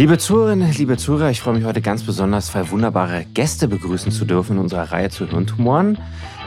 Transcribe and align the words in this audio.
Liebe 0.00 0.16
Zuhörerinnen, 0.16 0.72
liebe 0.78 0.96
Zuhörer, 0.96 1.28
ich 1.28 1.42
freue 1.42 1.56
mich 1.56 1.64
heute 1.64 1.82
ganz 1.82 2.02
besonders, 2.04 2.46
zwei 2.46 2.70
wunderbare 2.70 3.26
Gäste 3.34 3.68
begrüßen 3.68 4.10
zu 4.10 4.24
dürfen 4.24 4.56
in 4.56 4.62
unserer 4.62 4.92
Reihe 4.92 5.10
zu 5.10 5.28
Hirntumoren. 5.28 5.98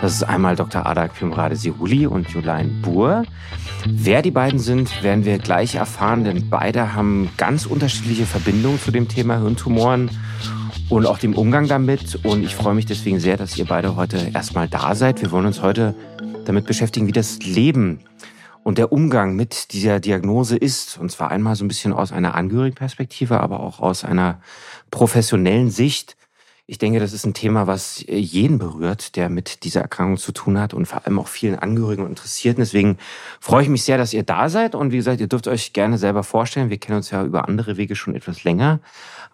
Das 0.02 0.12
ist 0.12 0.24
einmal 0.24 0.56
Dr. 0.56 0.88
Adak 0.88 1.14
Pimrade 1.14 1.56
Sihuli 1.56 2.08
und 2.08 2.28
Julein 2.30 2.82
Buhr. 2.82 3.26
Wer 3.86 4.24
die 4.24 4.32
beiden 4.32 4.58
sind, 4.58 5.04
werden 5.04 5.24
wir 5.24 5.38
gleich 5.38 5.76
erfahren, 5.76 6.24
denn 6.24 6.50
beide 6.50 6.96
haben 6.96 7.30
ganz 7.38 7.68
unterschiedliche 7.68 8.26
Verbindungen 8.26 8.80
zu 8.80 8.90
dem 8.90 9.08
Thema 9.08 9.38
Hirntumoren 9.38 10.10
und 10.90 11.06
auch 11.06 11.20
dem 11.20 11.36
Umgang 11.36 11.68
damit. 11.68 12.26
Und 12.26 12.44
ich 12.44 12.56
freue 12.56 12.74
mich 12.74 12.88
deswegen 12.88 13.20
sehr, 13.20 13.38
dass 13.38 13.56
ihr 13.56 13.66
beide 13.66 13.96
heute 13.96 14.32
erstmal 14.34 14.68
da 14.68 14.96
seid. 14.96 15.22
Wir 15.22 15.30
wollen 15.30 15.46
uns 15.46 15.62
heute 15.62 15.94
damit 16.46 16.66
beschäftigen, 16.66 17.06
wie 17.06 17.12
das 17.12 17.38
Leben 17.44 18.00
und 18.64 18.78
der 18.78 18.92
Umgang 18.92 19.36
mit 19.36 19.74
dieser 19.74 20.00
Diagnose 20.00 20.58
ist. 20.58 20.98
Und 20.98 21.12
zwar 21.12 21.32
einmal 21.32 21.56
so 21.56 21.64
ein 21.64 21.68
bisschen 21.68 21.94
aus 21.94 22.12
einer 22.12 22.36
Angehörigenperspektive, 22.36 23.40
aber 23.40 23.60
auch 23.60 23.80
aus 23.80 24.04
einer 24.04 24.42
professionellen 24.92 25.70
Sicht. 25.70 26.16
Ich 26.66 26.78
denke, 26.78 27.00
das 27.00 27.12
ist 27.12 27.26
ein 27.26 27.34
Thema, 27.34 27.68
was 27.68 28.06
jeden 28.08 28.58
berührt, 28.58 29.18
der 29.18 29.28
mit 29.28 29.66
dieser 29.66 29.82
Erkrankung 29.82 30.18
zu 30.18 30.32
tun 30.32 30.58
hat 30.58 30.74
und 30.74 30.86
vor 30.86 31.06
allem 31.06 31.20
auch 31.20 31.28
vielen 31.28 31.60
Angehörigen 31.60 32.04
und 32.04 32.10
Interessierten. 32.10 32.62
Deswegen 32.62 32.98
freue 33.42 33.64
ich 33.64 33.70
mich 33.70 33.84
sehr, 33.84 33.98
dass 33.98 34.14
ihr 34.14 34.24
da 34.24 34.48
seid. 34.48 34.74
Und 34.74 34.92
wie 34.94 34.98
gesagt, 34.98 35.20
ihr 35.20 35.28
dürft 35.28 35.50
euch 35.50 35.74
gerne 35.74 35.98
selber 35.98 36.24
vorstellen. 36.24 36.70
Wir 36.70 36.78
kennen 36.78 36.98
uns 36.98 37.12
ja 37.12 37.24
über 37.24 37.50
andere 37.50 37.76
Wege 37.76 37.98
schon 37.98 38.16
etwas 38.16 38.46
länger. 38.46 38.80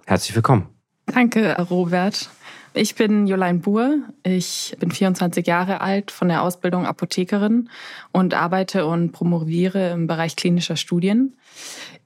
Herzlich 0.07 0.35
willkommen. 0.35 0.69
Danke, 1.05 1.55
Robert. 1.69 2.31
Ich 2.73 2.95
bin 2.95 3.25
Jolein 3.25 3.61
Buhr. 3.61 3.97
Ich 4.23 4.75
bin 4.79 4.91
24 4.91 5.45
Jahre 5.45 5.81
alt, 5.81 6.11
von 6.11 6.27
der 6.27 6.43
Ausbildung 6.43 6.85
Apothekerin 6.85 7.69
und 8.11 8.33
arbeite 8.33 8.85
und 8.85 9.11
promoviere 9.11 9.89
im 9.91 10.07
Bereich 10.07 10.35
klinischer 10.35 10.75
Studien. 10.75 11.35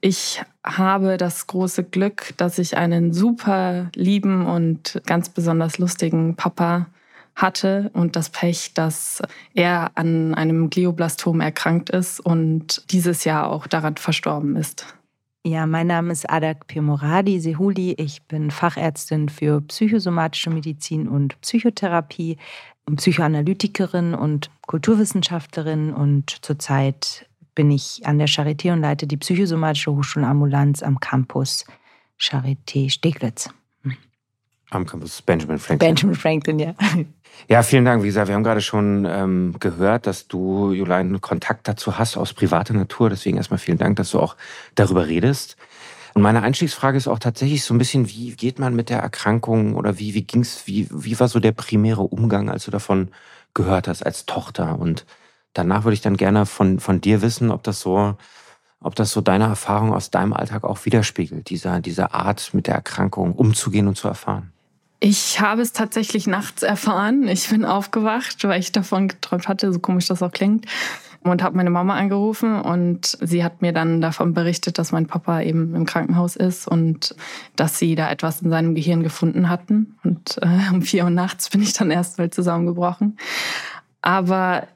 Ich 0.00 0.42
habe 0.64 1.16
das 1.16 1.46
große 1.46 1.84
Glück, 1.84 2.34
dass 2.38 2.58
ich 2.58 2.76
einen 2.76 3.12
super 3.12 3.90
lieben 3.94 4.46
und 4.46 5.00
ganz 5.06 5.28
besonders 5.28 5.78
lustigen 5.78 6.34
Papa 6.34 6.86
hatte 7.36 7.90
und 7.92 8.16
das 8.16 8.30
Pech, 8.30 8.72
dass 8.74 9.22
er 9.54 9.90
an 9.96 10.34
einem 10.34 10.70
Glioblastom 10.70 11.40
erkrankt 11.40 11.90
ist 11.90 12.20
und 12.20 12.90
dieses 12.90 13.24
Jahr 13.24 13.50
auch 13.50 13.66
daran 13.66 13.96
verstorben 13.96 14.56
ist. 14.56 14.86
Ja, 15.46 15.66
mein 15.66 15.88
Name 15.88 16.10
ist 16.10 16.30
Adak 16.30 16.68
Pirmoradi 16.68 17.38
Sehuli. 17.38 17.92
Ich 17.98 18.22
bin 18.22 18.50
Fachärztin 18.50 19.28
für 19.28 19.60
psychosomatische 19.60 20.48
Medizin 20.48 21.06
und 21.06 21.38
Psychotherapie, 21.42 22.38
Psychoanalytikerin 22.86 24.14
und 24.14 24.50
Kulturwissenschaftlerin 24.66 25.92
und 25.92 26.30
zurzeit 26.40 27.28
bin 27.54 27.70
ich 27.70 28.00
an 28.06 28.16
der 28.16 28.26
Charité 28.28 28.72
und 28.72 28.80
leite 28.80 29.06
die 29.06 29.18
psychosomatische 29.18 29.94
Hochschulambulanz 29.94 30.82
am 30.82 30.98
Campus 30.98 31.66
Charité 32.18 32.88
Steglitz. 32.88 33.50
Am 34.70 34.86
Campus 34.86 35.22
Benjamin 35.22 35.58
Franklin. 35.58 35.94
Benjamin 35.94 36.16
Franklin, 36.16 36.58
ja. 36.58 36.74
Ja, 37.48 37.62
vielen 37.62 37.84
Dank. 37.84 38.02
Wie 38.02 38.06
gesagt, 38.06 38.28
wir 38.28 38.34
haben 38.34 38.44
gerade 38.44 38.60
schon 38.60 39.04
ähm, 39.08 39.56
gehört, 39.60 40.06
dass 40.06 40.28
du, 40.28 40.72
Julein, 40.72 41.20
Kontakt 41.20 41.68
dazu 41.68 41.98
hast 41.98 42.16
aus 42.16 42.32
privater 42.32 42.74
Natur. 42.74 43.10
Deswegen 43.10 43.36
erstmal 43.36 43.58
vielen 43.58 43.76
Dank, 43.76 43.96
dass 43.96 44.12
du 44.12 44.20
auch 44.20 44.36
darüber 44.74 45.06
redest. 45.08 45.56
Und 46.14 46.22
meine 46.22 46.42
Einstiegsfrage 46.42 46.96
ist 46.96 47.08
auch 47.08 47.18
tatsächlich 47.18 47.64
so 47.64 47.74
ein 47.74 47.78
bisschen, 47.78 48.08
wie 48.08 48.34
geht 48.36 48.58
man 48.58 48.74
mit 48.74 48.88
der 48.88 49.00
Erkrankung 49.00 49.74
oder 49.74 49.98
wie, 49.98 50.14
wie 50.14 50.22
ging's, 50.22 50.66
wie, 50.66 50.88
wie 50.90 51.18
war 51.18 51.28
so 51.28 51.40
der 51.40 51.52
primäre 51.52 52.02
Umgang, 52.02 52.48
als 52.48 52.64
du 52.64 52.70
davon 52.70 53.10
gehört 53.52 53.88
hast 53.88 54.06
als 54.06 54.24
Tochter? 54.24 54.78
Und 54.78 55.04
danach 55.54 55.84
würde 55.84 55.94
ich 55.94 56.02
dann 56.02 56.16
gerne 56.16 56.46
von, 56.46 56.78
von 56.78 57.00
dir 57.00 57.20
wissen, 57.20 57.50
ob 57.50 57.64
das 57.64 57.80
so, 57.80 58.16
ob 58.80 58.94
das 58.94 59.10
so 59.10 59.20
deine 59.20 59.44
Erfahrung 59.44 59.92
aus 59.92 60.10
deinem 60.12 60.32
Alltag 60.34 60.62
auch 60.62 60.84
widerspiegelt, 60.84 61.50
dieser, 61.50 61.80
diese 61.80 62.14
Art 62.14 62.54
mit 62.54 62.68
der 62.68 62.76
Erkrankung 62.76 63.34
umzugehen 63.34 63.88
und 63.88 63.96
zu 63.96 64.06
erfahren. 64.06 64.53
Ich 65.06 65.38
habe 65.38 65.60
es 65.60 65.72
tatsächlich 65.72 66.26
nachts 66.26 66.62
erfahren. 66.62 67.28
Ich 67.28 67.50
bin 67.50 67.66
aufgewacht, 67.66 68.42
weil 68.44 68.58
ich 68.58 68.72
davon 68.72 69.08
geträumt 69.08 69.48
hatte, 69.48 69.70
so 69.70 69.78
komisch 69.78 70.06
das 70.06 70.22
auch 70.22 70.32
klingt. 70.32 70.64
Und 71.22 71.42
habe 71.42 71.58
meine 71.58 71.68
Mama 71.68 71.94
angerufen 71.94 72.58
und 72.58 73.18
sie 73.20 73.44
hat 73.44 73.60
mir 73.60 73.74
dann 73.74 74.00
davon 74.00 74.32
berichtet, 74.32 74.78
dass 74.78 74.92
mein 74.92 75.06
Papa 75.06 75.42
eben 75.42 75.74
im 75.74 75.84
Krankenhaus 75.84 76.36
ist 76.36 76.66
und 76.66 77.14
dass 77.54 77.78
sie 77.78 77.96
da 77.96 78.10
etwas 78.10 78.40
in 78.40 78.48
seinem 78.48 78.74
Gehirn 78.74 79.02
gefunden 79.02 79.50
hatten. 79.50 79.98
Und 80.04 80.38
äh, 80.40 80.72
um 80.72 80.80
vier 80.80 81.04
Uhr 81.04 81.10
nachts 81.10 81.50
bin 81.50 81.60
ich 81.60 81.74
dann 81.74 81.90
erst 81.90 82.16
mal 82.16 82.30
zusammengebrochen. 82.30 83.18
Aber 84.00 84.68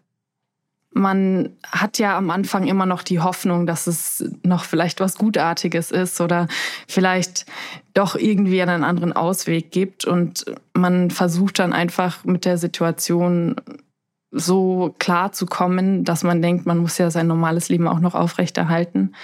man 0.98 1.50
hat 1.64 1.98
ja 1.98 2.16
am 2.18 2.30
Anfang 2.30 2.66
immer 2.66 2.84
noch 2.84 3.02
die 3.02 3.20
Hoffnung, 3.20 3.66
dass 3.66 3.86
es 3.86 4.24
noch 4.42 4.64
vielleicht 4.64 5.00
was 5.00 5.16
Gutartiges 5.16 5.90
ist 5.90 6.20
oder 6.20 6.48
vielleicht 6.86 7.46
doch 7.94 8.16
irgendwie 8.16 8.60
einen 8.60 8.84
anderen 8.84 9.12
Ausweg 9.12 9.70
gibt. 9.70 10.04
Und 10.04 10.44
man 10.74 11.10
versucht 11.10 11.60
dann 11.60 11.72
einfach 11.72 12.24
mit 12.24 12.44
der 12.44 12.58
Situation 12.58 13.56
so 14.30 14.94
klar 14.98 15.32
zu 15.32 15.46
kommen, 15.46 16.04
dass 16.04 16.24
man 16.24 16.42
denkt, 16.42 16.66
man 16.66 16.78
muss 16.78 16.98
ja 16.98 17.10
sein 17.10 17.28
normales 17.28 17.68
Leben 17.68 17.88
auch 17.88 18.00
noch 18.00 18.14
aufrechterhalten. 18.14 19.14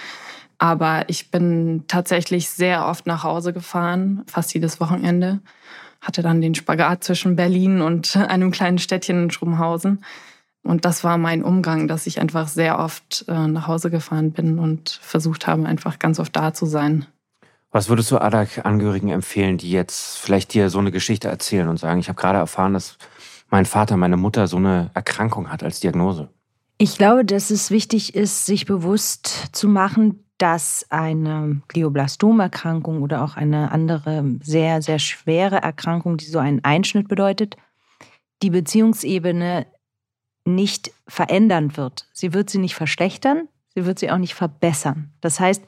Aber 0.57 1.03
ich 1.09 1.29
bin 1.29 1.83
tatsächlich 1.87 2.49
sehr 2.49 2.87
oft 2.87 3.05
nach 3.05 3.23
Hause 3.23 3.51
gefahren, 3.51 4.23
fast 4.27 4.53
jedes 4.53 4.79
Wochenende. 4.79 5.41
Hatte 5.99 6.21
dann 6.21 6.39
den 6.39 6.55
Spagat 6.55 7.03
zwischen 7.03 7.35
Berlin 7.35 7.81
und 7.81 8.15
einem 8.15 8.51
kleinen 8.51 8.77
Städtchen 8.77 9.23
in 9.23 9.31
Schrumhausen 9.31 9.99
und 10.65 10.83
das 10.83 11.03
war 11.03 11.19
mein 11.19 11.43
Umgang, 11.43 11.87
dass 11.87 12.07
ich 12.07 12.19
einfach 12.19 12.47
sehr 12.47 12.79
oft 12.79 13.25
äh, 13.27 13.47
nach 13.47 13.67
Hause 13.67 13.91
gefahren 13.91 14.31
bin 14.31 14.57
und 14.57 14.89
versucht 14.89 15.45
habe, 15.45 15.65
einfach 15.65 15.99
ganz 15.99 16.19
oft 16.19 16.35
da 16.35 16.53
zu 16.53 16.65
sein. 16.65 17.05
Was 17.71 17.87
würdest 17.87 18.09
du 18.09 18.17
ADAC-Angehörigen 18.17 19.09
empfehlen, 19.09 19.59
die 19.59 19.69
jetzt 19.69 20.17
vielleicht 20.17 20.53
dir 20.55 20.71
so 20.71 20.79
eine 20.79 20.91
Geschichte 20.91 21.27
erzählen 21.27 21.67
und 21.67 21.77
sagen, 21.77 21.99
ich 21.99 22.09
habe 22.09 22.19
gerade 22.19 22.39
erfahren, 22.39 22.73
dass 22.73 22.97
mein 23.51 23.65
Vater, 23.65 23.95
meine 23.95 24.17
Mutter 24.17 24.47
so 24.47 24.57
eine 24.57 24.89
Erkrankung 24.95 25.51
hat 25.51 25.61
als 25.61 25.81
Diagnose? 25.81 26.29
Ich 26.79 26.97
glaube, 26.97 27.25
dass 27.25 27.51
es 27.51 27.69
wichtig 27.69 28.15
ist, 28.15 28.47
sich 28.47 28.65
bewusst 28.65 29.49
zu 29.55 29.67
machen, 29.67 30.25
dass 30.39 30.87
eine 30.89 31.61
Glioblastom-Erkrankung 31.67 33.03
oder 33.03 33.23
auch 33.23 33.37
eine 33.37 33.71
andere 33.71 34.25
sehr, 34.41 34.81
sehr 34.81 34.97
schwere 34.97 35.57
Erkrankung, 35.57 36.17
die 36.17 36.25
so 36.25 36.39
einen 36.39 36.63
Einschnitt 36.63 37.07
bedeutet, 37.07 37.55
die 38.41 38.49
Beziehungsebene 38.49 39.67
nicht 40.45 40.91
verändern 41.07 41.75
wird. 41.75 42.07
Sie 42.13 42.33
wird 42.33 42.49
sie 42.49 42.59
nicht 42.59 42.75
verschlechtern, 42.75 43.47
sie 43.73 43.85
wird 43.85 43.99
sie 43.99 44.11
auch 44.11 44.17
nicht 44.17 44.35
verbessern. 44.35 45.11
Das 45.21 45.39
heißt, 45.39 45.63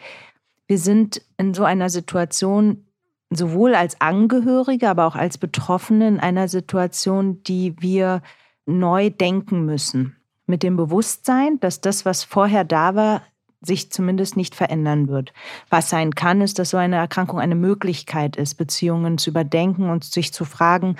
wir 0.67 0.77
sind 0.77 1.21
in 1.38 1.53
so 1.53 1.63
einer 1.63 1.89
Situation, 1.89 2.85
sowohl 3.29 3.75
als 3.75 3.99
Angehörige, 3.99 4.89
aber 4.89 5.05
auch 5.05 5.15
als 5.15 5.38
Betroffene 5.38 6.07
in 6.07 6.19
einer 6.19 6.47
Situation, 6.47 7.43
die 7.43 7.75
wir 7.79 8.21
neu 8.65 9.09
denken 9.09 9.65
müssen. 9.65 10.15
Mit 10.45 10.63
dem 10.63 10.77
Bewusstsein, 10.77 11.59
dass 11.59 11.81
das, 11.81 12.05
was 12.05 12.23
vorher 12.23 12.63
da 12.63 12.95
war, 12.95 13.21
sich 13.61 13.91
zumindest 13.91 14.38
nicht 14.38 14.55
verändern 14.55 15.07
wird. 15.07 15.33
Was 15.69 15.89
sein 15.89 16.13
kann, 16.13 16.41
ist, 16.41 16.59
dass 16.59 16.69
so 16.69 16.77
eine 16.77 16.97
Erkrankung 16.97 17.39
eine 17.39 17.55
Möglichkeit 17.55 18.35
ist, 18.35 18.55
Beziehungen 18.55 19.17
zu 19.17 19.31
überdenken 19.31 19.89
und 19.89 20.03
sich 20.03 20.31
zu 20.31 20.45
fragen, 20.45 20.95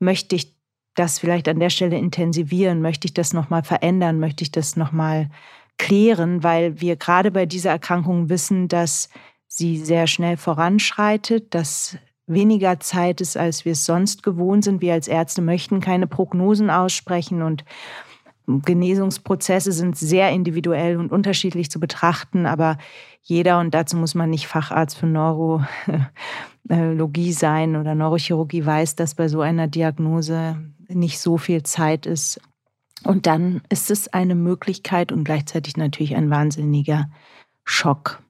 möchte 0.00 0.34
ich 0.34 0.54
das 1.00 1.18
vielleicht 1.18 1.48
an 1.48 1.58
der 1.58 1.70
Stelle 1.70 1.96
intensivieren? 1.96 2.82
Möchte 2.82 3.06
ich 3.06 3.14
das 3.14 3.32
nochmal 3.32 3.62
verändern? 3.62 4.20
Möchte 4.20 4.44
ich 4.44 4.52
das 4.52 4.76
nochmal 4.76 5.30
klären? 5.78 6.44
Weil 6.44 6.80
wir 6.80 6.96
gerade 6.96 7.30
bei 7.30 7.46
dieser 7.46 7.70
Erkrankung 7.70 8.28
wissen, 8.28 8.68
dass 8.68 9.08
sie 9.46 9.78
sehr 9.78 10.06
schnell 10.06 10.36
voranschreitet, 10.36 11.54
dass 11.54 11.96
weniger 12.26 12.80
Zeit 12.80 13.20
ist, 13.20 13.36
als 13.36 13.64
wir 13.64 13.72
es 13.72 13.86
sonst 13.86 14.22
gewohnt 14.22 14.64
sind. 14.64 14.82
Wir 14.82 14.92
als 14.92 15.08
Ärzte 15.08 15.42
möchten 15.42 15.80
keine 15.80 16.06
Prognosen 16.06 16.70
aussprechen 16.70 17.42
und 17.42 17.64
Genesungsprozesse 18.46 19.72
sind 19.72 19.96
sehr 19.96 20.30
individuell 20.30 20.98
und 20.98 21.10
unterschiedlich 21.12 21.70
zu 21.70 21.80
betrachten, 21.80 22.46
aber 22.46 22.78
jeder, 23.22 23.60
und 23.60 23.74
dazu 23.74 23.96
muss 23.96 24.14
man 24.14 24.28
nicht 24.28 24.48
Facharzt 24.48 24.98
für 24.98 25.06
Neurologie 25.06 25.62
sein 27.32 27.76
oder 27.76 27.94
Neurochirurgie, 27.94 28.66
weiß, 28.66 28.96
dass 28.96 29.14
bei 29.14 29.28
so 29.28 29.40
einer 29.40 29.68
Diagnose 29.68 30.58
nicht 30.94 31.20
so 31.20 31.38
viel 31.38 31.62
Zeit 31.62 32.06
ist. 32.06 32.40
Und 33.02 33.26
dann 33.26 33.62
ist 33.70 33.90
es 33.90 34.08
eine 34.08 34.34
Möglichkeit 34.34 35.12
und 35.12 35.24
gleichzeitig 35.24 35.76
natürlich 35.76 36.16
ein 36.16 36.30
wahnsinniger 36.30 37.10
Schock. 37.64 38.20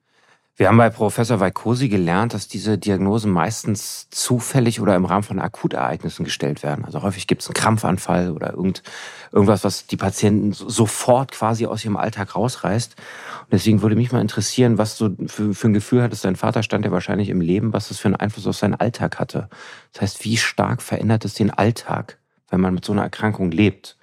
Wir 0.61 0.67
haben 0.67 0.77
bei 0.77 0.91
Professor 0.91 1.39
Weikosi 1.39 1.89
gelernt, 1.89 2.35
dass 2.35 2.47
diese 2.47 2.77
Diagnosen 2.77 3.31
meistens 3.31 4.09
zufällig 4.11 4.79
oder 4.79 4.95
im 4.95 5.05
Rahmen 5.05 5.23
von 5.23 5.39
Akutereignissen 5.39 6.23
gestellt 6.23 6.61
werden. 6.61 6.85
Also 6.85 7.01
häufig 7.01 7.25
gibt 7.25 7.41
es 7.41 7.47
einen 7.47 7.55
Krampfanfall 7.55 8.29
oder 8.29 8.53
irgend, 8.53 8.83
irgendwas, 9.31 9.63
was 9.63 9.87
die 9.87 9.97
Patienten 9.97 10.51
sofort 10.51 11.31
quasi 11.31 11.65
aus 11.65 11.83
ihrem 11.83 11.97
Alltag 11.97 12.35
rausreißt. 12.35 12.95
Und 12.95 13.53
deswegen 13.53 13.81
würde 13.81 13.95
mich 13.95 14.11
mal 14.11 14.21
interessieren, 14.21 14.77
was 14.77 14.99
du 14.99 15.15
für, 15.25 15.55
für 15.55 15.67
ein 15.67 15.73
Gefühl 15.73 16.03
hattest. 16.03 16.25
Dein 16.25 16.35
Vater 16.35 16.61
stand 16.61 16.85
ja 16.85 16.91
wahrscheinlich 16.91 17.29
im 17.29 17.41
Leben, 17.41 17.73
was 17.73 17.87
das 17.87 17.97
für 17.97 18.09
einen 18.09 18.17
Einfluss 18.17 18.45
auf 18.45 18.55
seinen 18.55 18.75
Alltag 18.75 19.19
hatte. 19.19 19.49
Das 19.93 20.03
heißt, 20.03 20.25
wie 20.25 20.37
stark 20.37 20.83
verändert 20.83 21.25
es 21.25 21.33
den 21.33 21.49
Alltag? 21.49 22.20
Wenn 22.51 22.61
man 22.61 22.75
mit 22.75 22.85
so 22.85 22.91
einer 22.91 23.03
Erkrankung 23.03 23.49
lebt? 23.49 23.97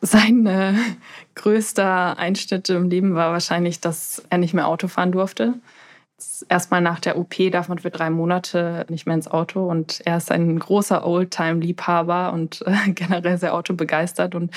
Sein 0.00 0.46
äh, 0.46 0.72
größter 1.34 2.16
Einschnitt 2.18 2.70
im 2.70 2.88
Leben 2.88 3.14
war 3.14 3.32
wahrscheinlich, 3.32 3.80
dass 3.80 4.22
er 4.30 4.38
nicht 4.38 4.54
mehr 4.54 4.68
Auto 4.68 4.88
fahren 4.88 5.12
durfte. 5.12 5.54
Erstmal 6.48 6.80
nach 6.80 6.98
der 6.98 7.16
OP 7.16 7.34
darf 7.52 7.68
man 7.68 7.78
für 7.78 7.90
drei 7.90 8.10
Monate 8.10 8.86
nicht 8.88 9.06
mehr 9.06 9.14
ins 9.14 9.28
Auto 9.28 9.68
und 9.68 10.00
er 10.04 10.16
ist 10.16 10.32
ein 10.32 10.58
großer 10.58 11.06
Oldtime-Liebhaber 11.06 12.32
und 12.32 12.64
äh, 12.66 12.90
generell 12.92 13.38
sehr 13.38 13.54
autobegeistert 13.54 14.34
und 14.34 14.52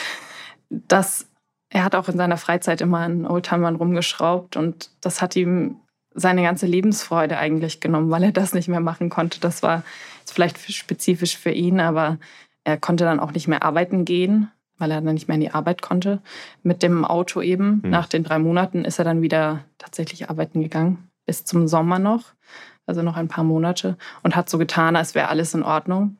das, 0.70 1.28
er 1.70 1.84
hat 1.84 1.96
auch 1.96 2.08
in 2.08 2.18
seiner 2.18 2.38
Freizeit 2.38 2.82
immer 2.82 3.00
an 3.00 3.28
Oldtimern 3.28 3.76
rumgeschraubt 3.76 4.56
und 4.56 4.90
das 5.02 5.22
hat 5.22 5.36
ihm 5.36 5.76
seine 6.14 6.44
ganze 6.44 6.66
Lebensfreude 6.66 7.38
eigentlich 7.38 7.80
genommen, 7.80 8.10
weil 8.10 8.24
er 8.24 8.32
das 8.32 8.54
nicht 8.54 8.68
mehr 8.68 8.80
machen 8.80 9.10
konnte. 9.10 9.40
Das 9.40 9.64
war 9.64 9.84
vielleicht 10.26 10.60
spezifisch 10.72 11.38
für 11.38 11.52
ihn, 11.52 11.80
aber 11.80 12.18
er 12.64 12.78
konnte 12.78 13.04
dann 13.04 13.20
auch 13.20 13.32
nicht 13.32 13.48
mehr 13.48 13.64
arbeiten 13.64 14.06
gehen, 14.06 14.52
weil 14.78 14.92
er 14.92 15.02
dann 15.02 15.14
nicht 15.14 15.28
mehr 15.28 15.36
in 15.36 15.42
die 15.42 15.52
Arbeit 15.52 15.82
konnte. 15.82 16.22
Mit 16.64 16.84
dem 16.84 17.06
Auto 17.06 17.42
eben. 17.42 17.82
Mhm. 17.84 17.90
Nach 17.90 18.08
den 18.08 18.24
drei 18.24 18.40
Monaten 18.40 18.84
ist 18.84 19.00
er 19.00 19.06
dann 19.06 19.22
wieder 19.22 19.64
tatsächlich 19.78 20.30
arbeiten 20.30 20.62
gegangen, 20.62 21.10
bis 21.26 21.46
zum 21.46 21.68
Sommer 21.68 22.00
noch, 22.00 22.34
also 22.86 23.02
noch 23.02 23.16
ein 23.16 23.28
paar 23.28 23.44
Monate, 23.44 23.98
und 24.24 24.36
hat 24.36 24.50
so 24.50 24.58
getan, 24.58 24.96
als 24.96 25.16
wäre 25.16 25.30
alles 25.30 25.54
in 25.54 25.64
Ordnung. 25.64 26.18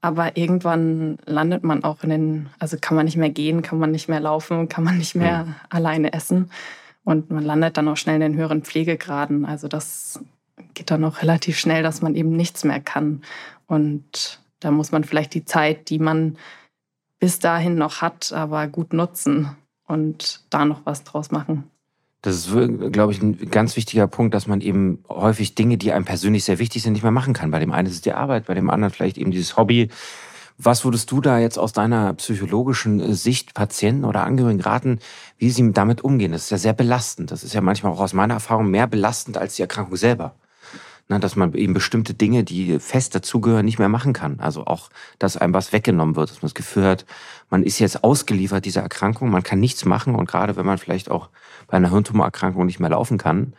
Aber 0.00 0.36
irgendwann 0.36 1.18
landet 1.26 1.64
man 1.64 1.82
auch 1.82 2.04
in 2.04 2.10
den, 2.10 2.48
also 2.58 2.76
kann 2.80 2.96
man 2.96 3.06
nicht 3.06 3.16
mehr 3.16 3.30
gehen, 3.30 3.62
kann 3.62 3.78
man 3.78 3.90
nicht 3.90 4.08
mehr 4.08 4.20
laufen, 4.20 4.68
kann 4.68 4.84
man 4.84 4.98
nicht 4.98 5.14
mehr 5.14 5.44
mhm. 5.44 5.54
alleine 5.68 6.12
essen. 6.12 6.50
Und 7.02 7.30
man 7.30 7.44
landet 7.44 7.76
dann 7.76 7.88
auch 7.88 7.96
schnell 7.96 8.16
in 8.16 8.20
den 8.20 8.36
höheren 8.36 8.62
Pflegegraden. 8.62 9.44
Also 9.44 9.68
das 9.68 10.20
geht 10.74 10.90
dann 10.90 11.04
auch 11.04 11.22
relativ 11.22 11.58
schnell, 11.58 11.82
dass 11.82 12.02
man 12.02 12.14
eben 12.14 12.30
nichts 12.30 12.64
mehr 12.64 12.80
kann. 12.80 13.22
Und 13.66 14.40
da 14.60 14.70
muss 14.70 14.92
man 14.92 15.04
vielleicht 15.04 15.34
die 15.34 15.44
Zeit, 15.44 15.90
die 15.90 15.98
man 15.98 16.36
bis 17.18 17.38
dahin 17.38 17.76
noch 17.76 18.02
hat, 18.02 18.32
aber 18.32 18.66
gut 18.68 18.92
nutzen 18.92 19.56
und 19.86 20.44
da 20.50 20.64
noch 20.64 20.82
was 20.84 21.04
draus 21.04 21.30
machen. 21.30 21.70
Das 22.22 22.34
ist, 22.34 22.92
glaube 22.92 23.12
ich, 23.12 23.22
ein 23.22 23.50
ganz 23.50 23.76
wichtiger 23.76 24.08
Punkt, 24.08 24.34
dass 24.34 24.46
man 24.46 24.60
eben 24.60 25.04
häufig 25.08 25.54
Dinge, 25.54 25.78
die 25.78 25.92
einem 25.92 26.04
persönlich 26.04 26.44
sehr 26.44 26.58
wichtig 26.58 26.82
sind, 26.82 26.94
nicht 26.94 27.02
mehr 27.02 27.12
machen 27.12 27.34
kann. 27.34 27.52
Bei 27.52 27.60
dem 27.60 27.72
einen 27.72 27.86
ist 27.86 27.94
es 27.94 28.00
die 28.00 28.12
Arbeit, 28.12 28.46
bei 28.46 28.54
dem 28.54 28.68
anderen 28.68 28.92
vielleicht 28.92 29.16
eben 29.16 29.30
dieses 29.30 29.56
Hobby. 29.56 29.90
Was 30.58 30.84
würdest 30.84 31.10
du 31.10 31.20
da 31.20 31.38
jetzt 31.38 31.58
aus 31.58 31.72
deiner 31.72 32.14
psychologischen 32.14 32.98
äh, 32.98 33.14
Sicht 33.14 33.54
Patienten 33.54 34.04
oder 34.04 34.24
Angehörigen 34.24 34.60
raten, 34.60 34.98
wie 35.38 35.50
sie 35.50 35.70
damit 35.72 36.02
umgehen? 36.02 36.32
Das 36.32 36.44
ist 36.44 36.50
ja 36.50 36.58
sehr 36.58 36.72
belastend. 36.72 37.30
Das 37.30 37.44
ist 37.44 37.54
ja 37.54 37.60
manchmal 37.60 37.92
auch 37.92 38.00
aus 38.00 38.14
meiner 38.14 38.34
Erfahrung 38.34 38.70
mehr 38.70 38.86
belastend 38.86 39.36
als 39.36 39.56
die 39.56 39.62
Erkrankung 39.62 39.96
selber. 39.96 40.34
Na, 41.08 41.20
dass 41.20 41.36
man 41.36 41.54
eben 41.54 41.72
bestimmte 41.72 42.14
Dinge, 42.14 42.42
die 42.42 42.80
fest 42.80 43.14
dazugehören, 43.14 43.64
nicht 43.64 43.78
mehr 43.78 43.88
machen 43.88 44.12
kann. 44.12 44.40
Also 44.40 44.66
auch, 44.66 44.90
dass 45.20 45.36
einem 45.36 45.54
was 45.54 45.72
weggenommen 45.72 46.16
wird, 46.16 46.30
dass 46.30 46.42
man 46.42 46.48
das 46.48 46.54
Gefühl 46.54 46.84
hat, 46.84 47.06
man 47.48 47.62
ist 47.62 47.78
jetzt 47.78 48.02
ausgeliefert 48.02 48.64
dieser 48.64 48.82
Erkrankung, 48.82 49.30
man 49.30 49.44
kann 49.44 49.60
nichts 49.60 49.84
machen 49.84 50.16
und 50.16 50.26
gerade 50.26 50.56
wenn 50.56 50.66
man 50.66 50.78
vielleicht 50.78 51.08
auch 51.08 51.28
bei 51.68 51.76
einer 51.76 51.90
Hirntumorerkrankung 51.90 52.66
nicht 52.66 52.80
mehr 52.80 52.90
laufen 52.90 53.18
kann, 53.18 53.52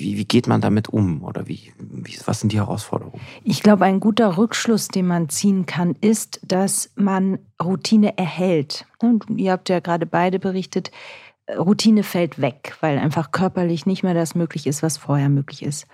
wie, 0.00 0.16
wie 0.16 0.24
geht 0.24 0.46
man 0.46 0.60
damit 0.60 0.88
um 0.88 1.22
oder 1.22 1.46
wie, 1.46 1.72
wie, 1.78 2.18
was 2.24 2.40
sind 2.40 2.52
die 2.52 2.58
Herausforderungen? 2.58 3.20
Ich 3.44 3.62
glaube, 3.62 3.84
ein 3.84 4.00
guter 4.00 4.36
Rückschluss, 4.36 4.88
den 4.88 5.06
man 5.06 5.28
ziehen 5.28 5.66
kann, 5.66 5.94
ist, 6.00 6.40
dass 6.42 6.90
man 6.96 7.38
Routine 7.62 8.16
erhält. 8.16 8.86
Und 8.98 9.24
ihr 9.36 9.52
habt 9.52 9.68
ja 9.68 9.80
gerade 9.80 10.06
beide 10.06 10.38
berichtet, 10.38 10.90
Routine 11.58 12.02
fällt 12.02 12.40
weg, 12.40 12.76
weil 12.80 12.98
einfach 12.98 13.32
körperlich 13.32 13.86
nicht 13.86 14.02
mehr 14.02 14.14
das 14.14 14.34
möglich 14.34 14.66
ist, 14.66 14.82
was 14.82 14.96
vorher 14.96 15.28
möglich 15.28 15.62
ist. 15.62 15.86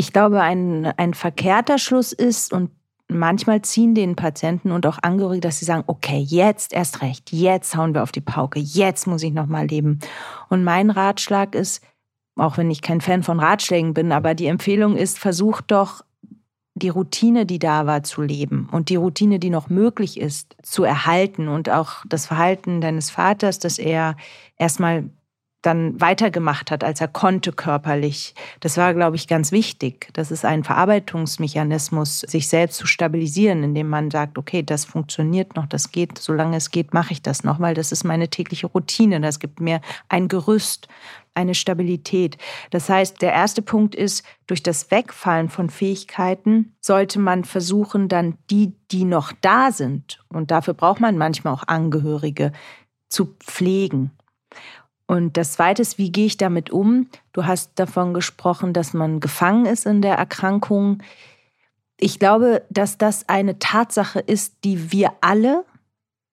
Ich 0.00 0.12
glaube, 0.12 0.40
ein, 0.40 0.86
ein 0.96 1.12
verkehrter 1.12 1.76
Schluss 1.76 2.12
ist, 2.12 2.52
und 2.52 2.70
manchmal 3.08 3.62
ziehen 3.62 3.96
den 3.96 4.14
Patienten 4.14 4.70
und 4.70 4.86
auch 4.86 4.98
Angehörige, 5.02 5.40
dass 5.40 5.58
sie 5.58 5.64
sagen, 5.64 5.82
okay, 5.88 6.18
jetzt 6.20 6.72
erst 6.72 7.02
recht, 7.02 7.32
jetzt 7.32 7.76
hauen 7.76 7.94
wir 7.94 8.04
auf 8.04 8.12
die 8.12 8.20
Pauke, 8.20 8.60
jetzt 8.60 9.08
muss 9.08 9.24
ich 9.24 9.32
noch 9.32 9.46
mal 9.46 9.66
leben. 9.66 9.98
Und 10.50 10.62
mein 10.62 10.90
Ratschlag 10.90 11.56
ist, 11.56 11.82
auch 12.36 12.58
wenn 12.58 12.70
ich 12.70 12.80
kein 12.80 13.00
Fan 13.00 13.24
von 13.24 13.40
Ratschlägen 13.40 13.92
bin, 13.92 14.12
aber 14.12 14.36
die 14.36 14.46
Empfehlung 14.46 14.96
ist, 14.96 15.18
versuch 15.18 15.62
doch 15.62 16.04
die 16.76 16.90
Routine, 16.90 17.44
die 17.44 17.58
da 17.58 17.86
war, 17.86 18.04
zu 18.04 18.22
leben 18.22 18.68
und 18.70 18.90
die 18.90 18.96
Routine, 18.96 19.40
die 19.40 19.50
noch 19.50 19.68
möglich 19.68 20.20
ist, 20.20 20.54
zu 20.62 20.84
erhalten 20.84 21.48
und 21.48 21.70
auch 21.70 22.04
das 22.08 22.26
Verhalten 22.26 22.80
deines 22.80 23.10
Vaters, 23.10 23.58
dass 23.58 23.80
er 23.80 24.16
erstmal 24.58 25.10
dann 25.62 26.00
weitergemacht 26.00 26.70
hat, 26.70 26.84
als 26.84 27.00
er 27.00 27.08
konnte 27.08 27.52
körperlich. 27.52 28.34
Das 28.60 28.76
war, 28.76 28.94
glaube 28.94 29.16
ich, 29.16 29.26
ganz 29.26 29.50
wichtig. 29.50 30.08
Das 30.12 30.30
ist 30.30 30.44
ein 30.44 30.62
Verarbeitungsmechanismus, 30.62 32.20
sich 32.20 32.48
selbst 32.48 32.78
zu 32.78 32.86
stabilisieren, 32.86 33.64
indem 33.64 33.88
man 33.88 34.10
sagt, 34.10 34.38
okay, 34.38 34.62
das 34.62 34.84
funktioniert 34.84 35.56
noch, 35.56 35.66
das 35.66 35.90
geht, 35.90 36.18
solange 36.18 36.56
es 36.56 36.70
geht, 36.70 36.94
mache 36.94 37.12
ich 37.12 37.22
das 37.22 37.42
noch, 37.42 37.58
weil 37.58 37.74
das 37.74 37.90
ist 37.90 38.04
meine 38.04 38.28
tägliche 38.28 38.68
Routine. 38.68 39.20
Das 39.20 39.40
gibt 39.40 39.60
mir 39.60 39.80
ein 40.08 40.28
Gerüst, 40.28 40.86
eine 41.34 41.54
Stabilität. 41.54 42.38
Das 42.70 42.88
heißt, 42.88 43.20
der 43.20 43.32
erste 43.32 43.62
Punkt 43.62 43.96
ist, 43.96 44.24
durch 44.46 44.62
das 44.62 44.92
Wegfallen 44.92 45.48
von 45.48 45.70
Fähigkeiten 45.70 46.76
sollte 46.80 47.18
man 47.18 47.44
versuchen, 47.44 48.08
dann 48.08 48.38
die, 48.50 48.74
die 48.92 49.04
noch 49.04 49.32
da 49.40 49.72
sind, 49.72 50.20
und 50.28 50.52
dafür 50.52 50.74
braucht 50.74 51.00
man 51.00 51.18
manchmal 51.18 51.52
auch 51.52 51.64
Angehörige, 51.66 52.52
zu 53.08 53.34
pflegen 53.40 54.12
und 55.08 55.38
das 55.38 55.52
Zweite 55.52 55.80
ist, 55.80 55.96
wie 55.96 56.12
gehe 56.12 56.26
ich 56.26 56.36
damit 56.36 56.70
um? 56.70 57.08
Du 57.32 57.46
hast 57.46 57.72
davon 57.76 58.12
gesprochen, 58.12 58.74
dass 58.74 58.92
man 58.92 59.20
gefangen 59.20 59.64
ist 59.64 59.86
in 59.86 60.02
der 60.02 60.16
Erkrankung. 60.16 61.02
Ich 61.98 62.18
glaube, 62.18 62.62
dass 62.68 62.98
das 62.98 63.26
eine 63.26 63.58
Tatsache 63.58 64.20
ist, 64.20 64.64
die 64.64 64.92
wir 64.92 65.12
alle 65.22 65.64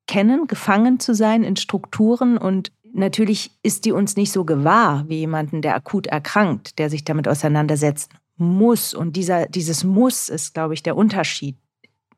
kennen, 0.07 0.47
gefangen 0.47 0.99
zu 0.99 1.15
sein 1.15 1.45
in 1.45 1.55
Strukturen. 1.55 2.37
Und 2.37 2.73
natürlich 2.93 3.51
ist 3.63 3.85
die 3.85 3.93
uns 3.93 4.17
nicht 4.17 4.33
so 4.33 4.43
gewahr 4.43 5.05
wie 5.07 5.19
jemanden, 5.19 5.61
der 5.61 5.73
akut 5.73 6.07
erkrankt, 6.07 6.77
der 6.77 6.89
sich 6.89 7.05
damit 7.05 7.29
auseinandersetzen 7.29 8.09
muss. 8.35 8.93
Und 8.93 9.15
dieser, 9.15 9.45
dieses 9.45 9.85
Muss 9.85 10.27
ist, 10.27 10.53
glaube 10.53 10.73
ich, 10.73 10.83
der 10.83 10.97
Unterschied. 10.97 11.55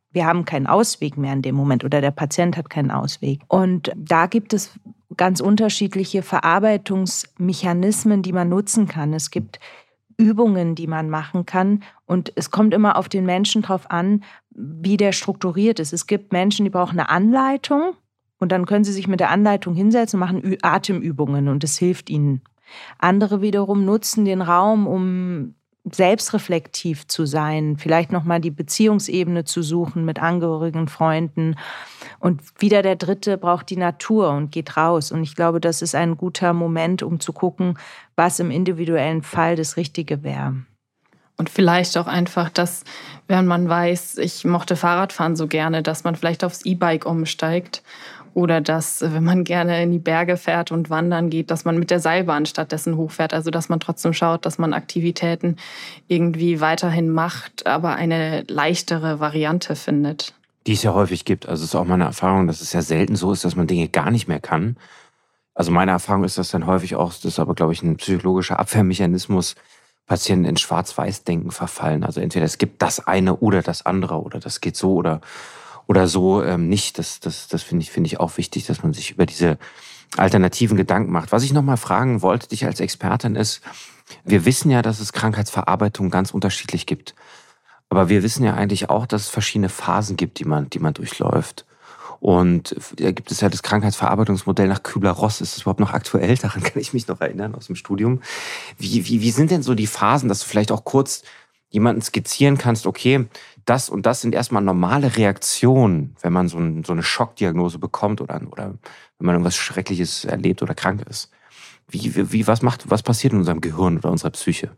Wir 0.10 0.26
haben 0.26 0.44
keinen 0.46 0.66
Ausweg 0.66 1.18
mehr 1.18 1.34
in 1.34 1.44
dem 1.44 1.54
Moment 1.54 1.84
oder 1.84 2.02
der 2.02 2.10
Patient 2.10 2.58
hat 2.58 2.72
keinen 2.72 2.90
Ausweg. 2.90 3.42
Und 3.48 3.92
da 3.96 4.26
gibt 4.26 4.54
es 4.54 4.72
ganz 5.18 5.42
unterschiedliche 5.42 6.22
Verarbeitungsmechanismen, 6.22 8.22
die 8.22 8.34
man 8.34 8.50
nutzen 8.50 8.88
kann. 8.88 9.14
Es 9.14 9.32
gibt 9.32 9.60
Übungen, 10.18 10.76
die 10.76 10.88
man 10.88 11.10
machen 11.10 11.46
kann. 11.46 11.84
Und 12.06 12.32
es 12.36 12.52
kommt 12.52 12.74
immer 12.74 12.98
auf 12.98 13.10
den 13.10 13.26
Menschen 13.26 13.62
drauf 13.62 13.92
an, 13.92 14.24
wie 14.50 14.98
der 14.98 15.12
strukturiert 15.12 15.80
ist. 15.80 15.94
Es 15.94 16.08
gibt 16.08 16.34
Menschen, 16.34 16.66
die 16.66 16.72
brauchen 16.72 17.00
eine 17.00 17.10
Anleitung 17.10 17.94
und 18.40 18.52
dann 18.52 18.66
können 18.66 18.84
sie 18.84 18.94
sich 18.94 19.08
mit 19.08 19.20
der 19.20 19.30
Anleitung 19.30 19.76
hinsetzen 19.76 20.22
und 20.22 20.28
machen 20.28 20.58
Atemübungen 20.62 21.48
und 21.48 21.64
es 21.64 21.78
hilft 21.78 22.10
ihnen. 22.10 22.42
Andere 22.98 23.42
wiederum 23.42 23.86
nutzen 23.86 24.26
den 24.26 24.42
Raum, 24.42 24.88
um 24.88 25.54
selbstreflektiv 25.92 27.08
zu 27.08 27.26
sein, 27.26 27.78
vielleicht 27.78 28.12
nochmal 28.12 28.42
die 28.42 28.52
Beziehungsebene 28.52 29.44
zu 29.46 29.62
suchen 29.62 30.06
mit 30.06 30.20
Angehörigen, 30.20 30.88
Freunden. 30.88 31.56
Und 32.20 32.42
wieder 32.60 32.82
der 32.82 32.96
Dritte 32.96 33.38
braucht 33.38 33.70
die 33.70 33.78
Natur 33.78 34.30
und 34.32 34.52
geht 34.52 34.78
raus. 34.78 35.12
Und 35.12 35.24
ich 35.24 35.36
glaube, 35.36 35.60
das 35.60 35.82
ist 35.82 35.96
ein 35.96 36.18
guter 36.18 36.54
Moment, 36.54 37.04
um 37.04 37.20
zu 37.20 37.34
gucken, 37.34 37.78
was 38.16 38.40
im 38.40 38.52
individuellen 38.52 39.24
Fall 39.24 39.56
das 39.56 39.78
Richtige 39.78 40.24
wäre. 40.24 40.56
Und 41.40 41.52
vielleicht 41.52 41.98
auch 41.98 42.08
einfach, 42.08 42.50
dass, 42.50 42.84
wenn 43.28 43.46
man 43.46 43.70
weiß, 43.70 44.18
ich 44.18 44.44
mochte 44.44 44.76
Fahrradfahren 44.76 45.36
so 45.36 45.48
gerne, 45.48 45.84
dass 45.84 46.04
man 46.04 46.16
vielleicht 46.16 46.44
aufs 46.44 46.66
E-Bike 46.66 47.06
umsteigt 47.06 47.84
oder 48.34 48.62
dass, 48.62 49.02
wenn 49.02 49.24
man 49.24 49.44
gerne 49.44 49.82
in 49.84 49.92
die 49.92 50.00
Berge 50.00 50.38
fährt 50.38 50.72
und 50.72 50.90
wandern 50.90 51.30
geht, 51.30 51.52
dass 51.52 51.66
man 51.66 51.78
mit 51.78 51.92
der 51.92 52.00
Seilbahn 52.00 52.46
stattdessen 52.46 52.98
hochfährt. 52.98 53.34
Also 53.34 53.52
dass 53.52 53.70
man 53.70 53.80
trotzdem 53.80 54.14
schaut, 54.14 54.46
dass 54.46 54.58
man 54.58 54.74
Aktivitäten 54.74 55.58
irgendwie 56.08 56.62
weiterhin 56.62 57.10
macht, 57.10 57.66
aber 57.68 57.96
eine 57.96 58.44
leichtere 58.48 59.20
Variante 59.20 59.76
findet. 59.76 60.34
Die 60.66 60.74
es 60.74 60.84
ja 60.84 60.94
häufig 60.94 61.26
gibt. 61.26 61.48
Also 61.48 61.64
es 61.64 61.70
ist 61.70 61.76
auch 61.76 61.86
meine 61.86 62.04
Erfahrung, 62.04 62.48
dass 62.48 62.62
es 62.62 62.74
ja 62.74 62.82
selten 62.82 63.16
so 63.16 63.32
ist, 63.32 63.46
dass 63.46 63.56
man 63.56 63.68
Dinge 63.68 63.88
gar 63.88 64.12
nicht 64.12 64.28
mehr 64.28 64.40
kann. 64.40 64.78
Also 65.54 65.72
meine 65.72 65.92
Erfahrung 65.92 66.24
ist, 66.24 66.38
dass 66.38 66.52
dann 66.52 66.68
häufig 66.68 66.96
auch, 66.96 67.14
das 67.14 67.26
ist 67.26 67.40
aber, 67.40 67.56
glaube 67.56 67.74
ich, 67.74 67.82
ein 67.82 67.98
psychologischer 67.98 68.60
Abwehrmechanismus, 68.60 69.56
Patienten 70.06 70.46
in 70.46 70.58
Schwarz-Weiß-Denken 70.58 71.52
verfallen. 71.52 72.04
Also 72.04 72.22
entweder 72.22 72.46
es 72.46 72.58
gibt 72.58 72.82
das 72.82 73.06
eine 73.06 73.38
oder 73.38 73.62
das 73.62 73.86
andere 73.86 74.22
oder 74.22 74.40
das 74.40 74.62
geht 74.62 74.78
so 74.78 74.94
oder 74.94 75.22
oder 75.88 76.08
so 76.08 76.44
ähm, 76.44 76.70
nicht. 76.70 77.00
Das, 77.00 77.20
das, 77.20 77.48
das 77.48 77.64
finde 77.64 77.84
ich, 77.84 77.92
finde 77.92 78.08
ich 78.08 78.20
auch 78.20 78.38
wichtig, 78.38 78.66
dass 78.66 78.84
man 78.84 78.94
sich 78.94 79.12
über 79.12 79.26
diese 79.26 79.58
alternativen 80.16 80.78
Gedanken 80.78 81.12
macht. 81.12 81.32
Was 81.32 81.44
ich 81.44 81.54
nochmal 81.54 81.78
fragen 81.78 82.22
wollte, 82.22 82.50
dich 82.50 82.66
als 82.66 82.80
Expertin 82.80 83.36
ist, 83.36 83.62
wir 84.24 84.46
wissen 84.46 84.72
ja, 84.72 84.82
dass 84.82 85.00
es 85.00 85.14
Krankheitsverarbeitung 85.14 86.10
ganz 86.10 86.32
unterschiedlich 86.32 86.86
gibt. 86.86 87.14
Aber 87.90 88.10
wir 88.10 88.24
wissen 88.24 88.44
ja 88.44 88.54
eigentlich 88.54 88.90
auch, 88.90 89.06
dass 89.06 89.24
es 89.24 89.30
verschiedene 89.30 89.70
Phasen 89.70 90.18
gibt, 90.18 90.40
die 90.40 90.46
man, 90.46 90.70
die 90.70 90.80
man 90.80 90.94
durchläuft. 90.94 91.66
Und 92.20 92.76
da 92.98 93.12
gibt 93.12 93.32
es 93.32 93.42
ja 93.42 93.50
das 93.50 93.64
Krankheitsverarbeitungsmodell 93.64 94.68
nach 94.68 94.84
Kübler-Ross. 94.84 95.42
Ist 95.42 95.56
das 95.56 95.62
überhaupt 95.62 95.80
noch 95.80 95.94
aktuell? 95.94 96.36
Daran 96.42 96.64
kann 96.64 96.82
ich 96.82 96.94
mich 96.94 97.08
noch 97.08 97.22
erinnern 97.22 97.56
aus 97.56 97.68
dem 97.68 97.76
Studium. 97.76 98.22
Wie, 98.78 99.08
wie, 99.08 99.22
wie 99.22 99.32
sind 99.32 99.52
denn 99.52 99.64
so 99.64 99.76
die 99.76 99.88
Phasen, 99.88 100.30
dass 100.30 100.40
du 100.40 100.46
vielleicht 100.46 100.72
auch 100.72 100.84
kurz 100.84 101.24
jemanden 101.70 102.02
skizzieren 102.02 102.58
kannst, 102.58 102.88
okay, 102.88 103.28
das 103.68 103.90
und 103.90 104.06
das 104.06 104.22
sind 104.22 104.34
erstmal 104.34 104.64
normale 104.64 105.18
Reaktionen, 105.18 106.16
wenn 106.22 106.34
man 106.34 106.48
so, 106.48 106.58
ein, 106.58 106.84
so 106.84 106.94
eine 106.94 107.04
Schockdiagnose 107.04 107.80
bekommt 107.80 108.22
oder, 108.22 108.42
oder 108.50 108.74
wenn 109.18 109.26
man 109.26 109.36
irgendwas 109.36 109.56
Schreckliches 109.56 110.26
erlebt 110.26 110.62
oder 110.64 110.74
krank 110.74 111.04
ist. 111.10 111.30
Wie, 111.90 112.32
wie, 112.32 112.48
was 112.48 112.62
macht, 112.62 112.90
was 112.90 113.04
passiert 113.04 113.34
in 113.34 113.40
unserem 113.40 113.62
Gehirn 113.62 113.98
oder 113.98 114.10
unserer 114.10 114.32
Psyche? 114.32 114.72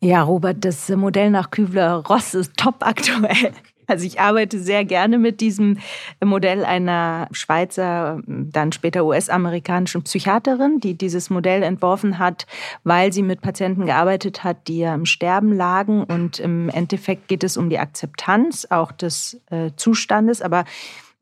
Ja, 0.00 0.22
Robert, 0.22 0.64
das 0.64 0.88
Modell 0.90 1.30
nach 1.30 1.50
Kübler-Ross 1.50 2.34
ist 2.34 2.56
top 2.56 2.76
aktuell. 2.80 3.52
Also 3.86 4.06
ich 4.06 4.20
arbeite 4.20 4.58
sehr 4.58 4.84
gerne 4.84 5.18
mit 5.18 5.40
diesem 5.40 5.78
Modell 6.24 6.64
einer 6.64 7.28
Schweizer, 7.32 8.20
dann 8.26 8.72
später 8.72 9.04
US-amerikanischen 9.04 10.02
Psychiaterin, 10.02 10.80
die 10.80 10.94
dieses 10.94 11.30
Modell 11.30 11.62
entworfen 11.62 12.18
hat, 12.18 12.46
weil 12.84 13.12
sie 13.12 13.22
mit 13.22 13.40
Patienten 13.40 13.86
gearbeitet 13.86 14.44
hat, 14.44 14.68
die 14.68 14.78
ja 14.78 14.94
im 14.94 15.06
Sterben 15.06 15.52
lagen. 15.52 16.04
Und 16.04 16.38
im 16.38 16.68
Endeffekt 16.68 17.28
geht 17.28 17.44
es 17.44 17.56
um 17.56 17.70
die 17.70 17.78
Akzeptanz 17.78 18.66
auch 18.70 18.92
des 18.92 19.40
äh, 19.50 19.70
Zustandes. 19.76 20.42
Aber 20.42 20.64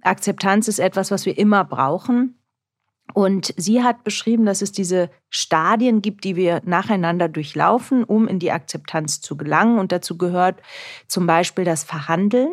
Akzeptanz 0.02 0.68
ist 0.68 0.78
etwas, 0.78 1.11
was 1.11 1.26
wir 1.26 1.37
immer 1.37 1.64
brauchen. 1.64 2.37
Und 3.14 3.54
sie 3.56 3.85
hat 3.85 4.02
beschrieben, 4.02 4.44
dass 4.44 4.61
es 4.61 4.73
diese 4.73 5.09
Stadien 5.30 6.02
gibt, 6.02 6.25
die 6.25 6.35
wir 6.35 6.61
nacheinander 6.64 7.28
durchlaufen, 7.28 8.02
um 8.02 8.26
in 8.26 8.40
die 8.40 8.50
Akzeptanz 8.50 9.21
zu 9.21 9.37
gelangen. 9.37 9.78
Und 9.78 9.92
dazu 9.92 10.18
gehört 10.18 10.61
zum 11.06 11.25
Beispiel 11.25 11.64
das 11.64 11.85
Verhandeln. 11.85 12.52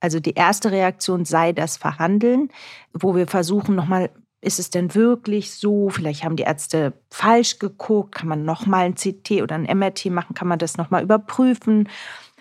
Also 0.00 0.18
die 0.18 0.32
erste 0.32 0.72
Reaktion 0.72 1.26
sei 1.26 1.52
das 1.52 1.76
Verhandeln, 1.76 2.48
wo 2.94 3.14
wir 3.14 3.26
versuchen 3.26 3.74
nochmal, 3.74 4.10
ist 4.40 4.58
es 4.58 4.70
denn 4.70 4.94
wirklich 4.94 5.52
so? 5.52 5.90
Vielleicht 5.90 6.24
haben 6.24 6.36
die 6.36 6.44
Ärzte 6.44 6.94
falsch 7.10 7.58
geguckt. 7.58 8.14
Kann 8.14 8.28
man 8.28 8.46
nochmal 8.46 8.86
ein 8.86 8.94
CT 8.94 9.42
oder 9.42 9.56
ein 9.56 9.78
MRT 9.78 10.06
machen? 10.06 10.34
Kann 10.34 10.48
man 10.48 10.58
das 10.58 10.78
nochmal 10.78 11.02
überprüfen? 11.02 11.90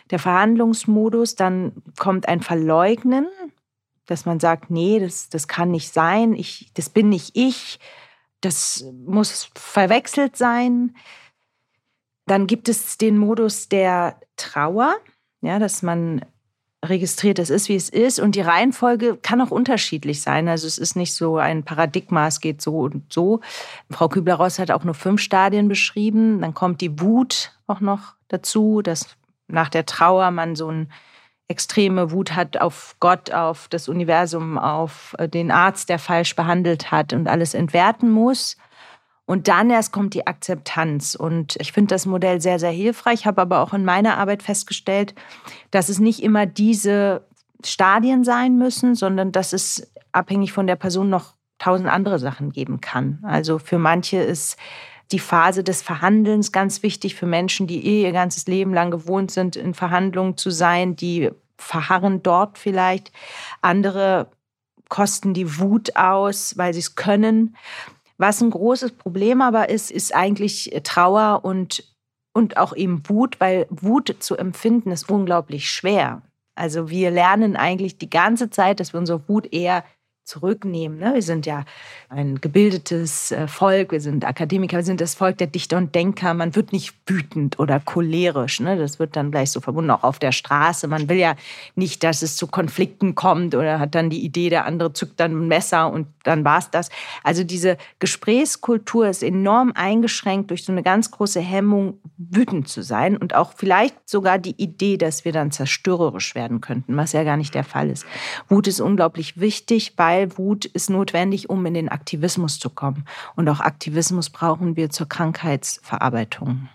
Der 0.10 0.20
Verhandlungsmodus, 0.20 1.36
dann 1.36 1.74
kommt 2.00 2.30
ein 2.30 2.40
Verleugnen 2.40 3.28
dass 4.06 4.26
man 4.26 4.40
sagt, 4.40 4.70
nee, 4.72 5.00
das, 5.00 5.30
das 5.30 5.48
kann 5.48 5.72
nicht 5.72 5.94
sein, 5.94 6.34
ich, 6.34 6.72
das 6.74 6.90
bin 6.90 7.10
nicht 7.10 7.36
ich, 7.36 7.80
das 8.42 8.86
muss 9.06 9.50
verwechselt 9.56 10.36
sein. 10.36 10.96
Dann 12.26 12.48
gibt 12.48 12.70
es 12.70 12.98
den 12.98 13.18
Modus 13.18 13.70
der 13.70 14.16
Trauer, 14.36 14.96
ja, 15.42 15.60
dass 15.60 15.82
man 15.82 16.26
registriert, 16.84 17.38
es 17.38 17.50
ist, 17.50 17.70
wie 17.70 17.76
es 17.76 17.90
ist. 17.90 18.20
Und 18.20 18.36
die 18.36 18.42
Reihenfolge 18.42 19.18
kann 19.22 19.42
auch 19.42 19.52
unterschiedlich 19.52 20.22
sein. 20.22 20.48
Also 20.48 20.66
es 20.66 20.78
ist 20.78 20.96
nicht 20.96 21.14
so 21.14 21.38
ein 21.38 21.64
Paradigma, 21.64 22.28
es 22.28 22.40
geht 22.40 22.62
so 22.62 22.80
und 22.80 23.14
so. 23.14 23.42
Frau 23.92 24.10
Kübler-Ross 24.10 24.58
hat 24.58 24.72
auch 24.72 24.84
nur 24.84 24.96
fünf 24.96 25.22
Stadien 25.22 25.68
beschrieben. 25.68 26.42
Dann 26.42 26.54
kommt 26.54 26.82
die 26.82 27.00
Wut 27.00 27.54
auch 27.68 27.82
noch 27.82 28.16
dazu, 28.30 28.82
dass 28.82 29.16
nach 29.48 29.70
der 29.70 29.86
Trauer 29.86 30.32
man 30.32 30.56
so 30.56 30.70
ein 30.70 30.92
extreme 31.52 32.12
Wut 32.12 32.36
hat 32.36 32.58
auf 32.58 32.96
Gott, 33.00 33.32
auf 33.32 33.68
das 33.68 33.90
Universum, 33.90 34.58
auf 34.58 35.16
äh, 35.20 35.30
den 35.30 35.52
Arzt, 35.52 35.90
der 35.90 36.00
falsch 36.00 36.36
behandelt 36.36 36.92
hat 36.92 37.14
und 37.14 37.28
alles 37.28 37.54
entwerten 37.54 38.10
muss. 38.10 38.58
Und 39.26 39.48
dann 39.48 39.70
erst 39.70 39.94
kommt 39.94 40.14
die 40.14 40.26
Akzeptanz. 40.28 41.16
Und 41.16 41.56
ich 41.60 41.72
finde 41.72 41.94
das 41.94 42.06
Modell 42.06 42.42
sehr, 42.42 42.60
sehr 42.60 42.72
hilfreich, 42.72 43.26
habe 43.26 43.42
aber 43.42 43.60
auch 43.60 43.74
in 43.74 43.86
meiner 43.86 44.18
Arbeit 44.18 44.44
festgestellt, 44.44 45.14
dass 45.70 45.90
es 45.90 46.00
nicht 46.00 46.24
immer 46.24 46.46
diese 46.46 47.28
Stadien 47.64 48.24
sein 48.24 48.58
müssen, 48.58 48.96
sondern 48.96 49.32
dass 49.32 49.54
es 49.54 49.92
abhängig 50.12 50.52
von 50.52 50.68
der 50.68 50.76
Person 50.76 51.10
noch 51.10 51.36
tausend 51.60 51.90
andere 51.90 52.20
Sachen 52.20 52.52
geben 52.52 52.82
kann. 52.82 53.20
Also 53.24 53.60
für 53.60 53.78
manche 53.78 54.18
ist 54.18 54.58
die 55.12 55.20
Phase 55.20 55.64
des 55.64 55.82
Verhandelns 55.82 56.52
ganz 56.52 56.84
wichtig 56.84 57.16
für 57.16 57.26
Menschen, 57.26 57.68
die 57.68 57.86
eh 57.86 58.04
ihr 58.04 58.12
ganzes 58.12 58.48
Leben 58.48 58.74
lang 58.74 58.92
gewohnt 58.92 59.32
sind, 59.32 59.56
in 59.56 59.74
Verhandlungen 59.74 60.38
zu 60.38 60.50
sein, 60.50 60.96
die 60.96 61.30
verharren 61.62 62.24
dort 62.24 62.58
vielleicht. 62.58 63.12
Andere 63.62 64.30
kosten 64.90 65.34
die 65.34 65.60
Wut 65.60 65.96
aus, 65.96 66.58
weil 66.58 66.74
sie 66.74 66.82
es 66.82 66.96
können. 66.96 67.56
Was 68.18 68.42
ein 68.42 68.52
großes 68.52 68.94
Problem 68.94 69.42
aber 69.42 69.70
ist, 69.70 69.90
ist 69.90 70.14
eigentlich 70.14 70.72
Trauer 70.84 71.44
und, 71.44 71.84
und 72.34 72.58
auch 72.58 72.76
eben 72.76 73.08
Wut, 73.08 73.40
weil 73.40 73.68
Wut 73.70 74.16
zu 74.20 74.36
empfinden 74.36 74.92
ist 74.92 75.10
unglaublich 75.10 75.70
schwer. 75.70 76.22
Also 76.56 76.90
wir 76.90 77.10
lernen 77.10 77.56
eigentlich 77.56 77.98
die 77.98 78.10
ganze 78.10 78.50
Zeit, 78.50 78.80
dass 78.80 78.94
wir 78.94 79.00
unsere 79.00 79.28
Wut 79.28 79.52
eher 79.54 79.84
zurücknehmen. 80.24 81.00
Ne? 81.00 81.16
Wir 81.16 81.22
sind 81.22 81.46
ja 81.46 81.66
ein 82.10 82.40
gebildetes 82.40 83.32
äh, 83.32 83.48
Volk, 83.48 83.92
wir 83.92 84.02
sind 84.02 84.24
Akademiker, 84.26 84.78
wir 84.78 84.84
sind 84.84 85.02
das 85.02 85.16
Volk 85.16 85.38
der 85.38 85.48
Dichter 85.48 85.78
und 85.78 85.96
Denker. 85.96 86.34
Man 86.34 86.56
wird 86.56 86.72
nicht 86.72 86.94
wütend 87.08 87.60
oder 87.60 87.80
cholerisch. 87.80 88.60
Ne? 88.60 88.78
Das 88.78 89.00
wird 89.00 89.16
dann 89.16 89.32
gleich 89.32 89.52
so 89.52 89.60
verbunden, 89.62 89.90
auch 89.92 90.04
auf 90.04 90.20
der 90.20 90.32
Straße. 90.32 90.88
Man 90.88 91.10
will 91.10 91.18
ja 91.18 91.36
nicht, 91.76 92.04
dass 92.04 92.22
es 92.22 92.36
zu 92.36 92.48
Konflikten 92.48 93.16
kommt 93.16 93.56
oder 93.56 93.80
hat 93.80 93.96
dann 93.96 94.10
die 94.10 94.24
Idee, 94.24 94.50
der 94.50 94.66
andere 94.66 94.94
zückt 94.94 95.20
dann 95.20 95.32
ein 95.32 95.48
Messer 95.48 95.92
und 95.92 96.08
dann 96.24 96.46
war 96.46 96.60
es 96.60 96.70
das. 96.70 96.90
Also 97.24 97.44
diese 97.44 97.78
Gesprächskultur 98.00 99.08
ist 99.08 99.24
enorm 99.24 99.72
eingeschränkt 99.74 100.52
durch 100.52 100.64
so 100.64 100.72
eine 100.72 100.84
ganz 100.84 101.12
große 101.12 101.40
Hemmung, 101.40 102.00
wütend 102.18 102.68
zu 102.68 102.84
sein 102.84 103.18
und 103.18 103.34
auch 103.34 103.54
vielleicht 103.56 104.08
sogar 104.08 104.38
die 104.38 104.56
Idee, 104.62 104.98
dass 104.98 105.26
wir 105.26 105.32
dann 105.32 105.52
zerstörerisch 105.52 106.36
werden 106.36 106.62
könnten, 106.62 106.96
was 106.96 107.14
ja 107.14 107.24
gar 107.24 107.38
nicht 107.38 107.56
der 107.56 107.64
Fall 107.64 107.90
ist. 107.90 108.06
Wut 108.48 108.68
ist 108.68 108.80
unglaublich 108.80 109.40
wichtig, 109.40 109.94
weil 109.98 110.11
weil 110.12 110.38
Wut 110.38 110.66
ist 110.66 110.90
notwendig, 110.90 111.50
um 111.50 111.66
in 111.66 111.74
den 111.74 111.88
Aktivismus 111.88 112.60
zu 112.60 112.70
kommen. 112.70 113.06
Und 113.36 113.48
auch 113.48 113.62
Aktivismus 113.62 114.30
brauchen 114.30 114.76
wir 114.76 114.90
zur 114.90 115.08
Krankheitsverarbeitung. 115.08 116.68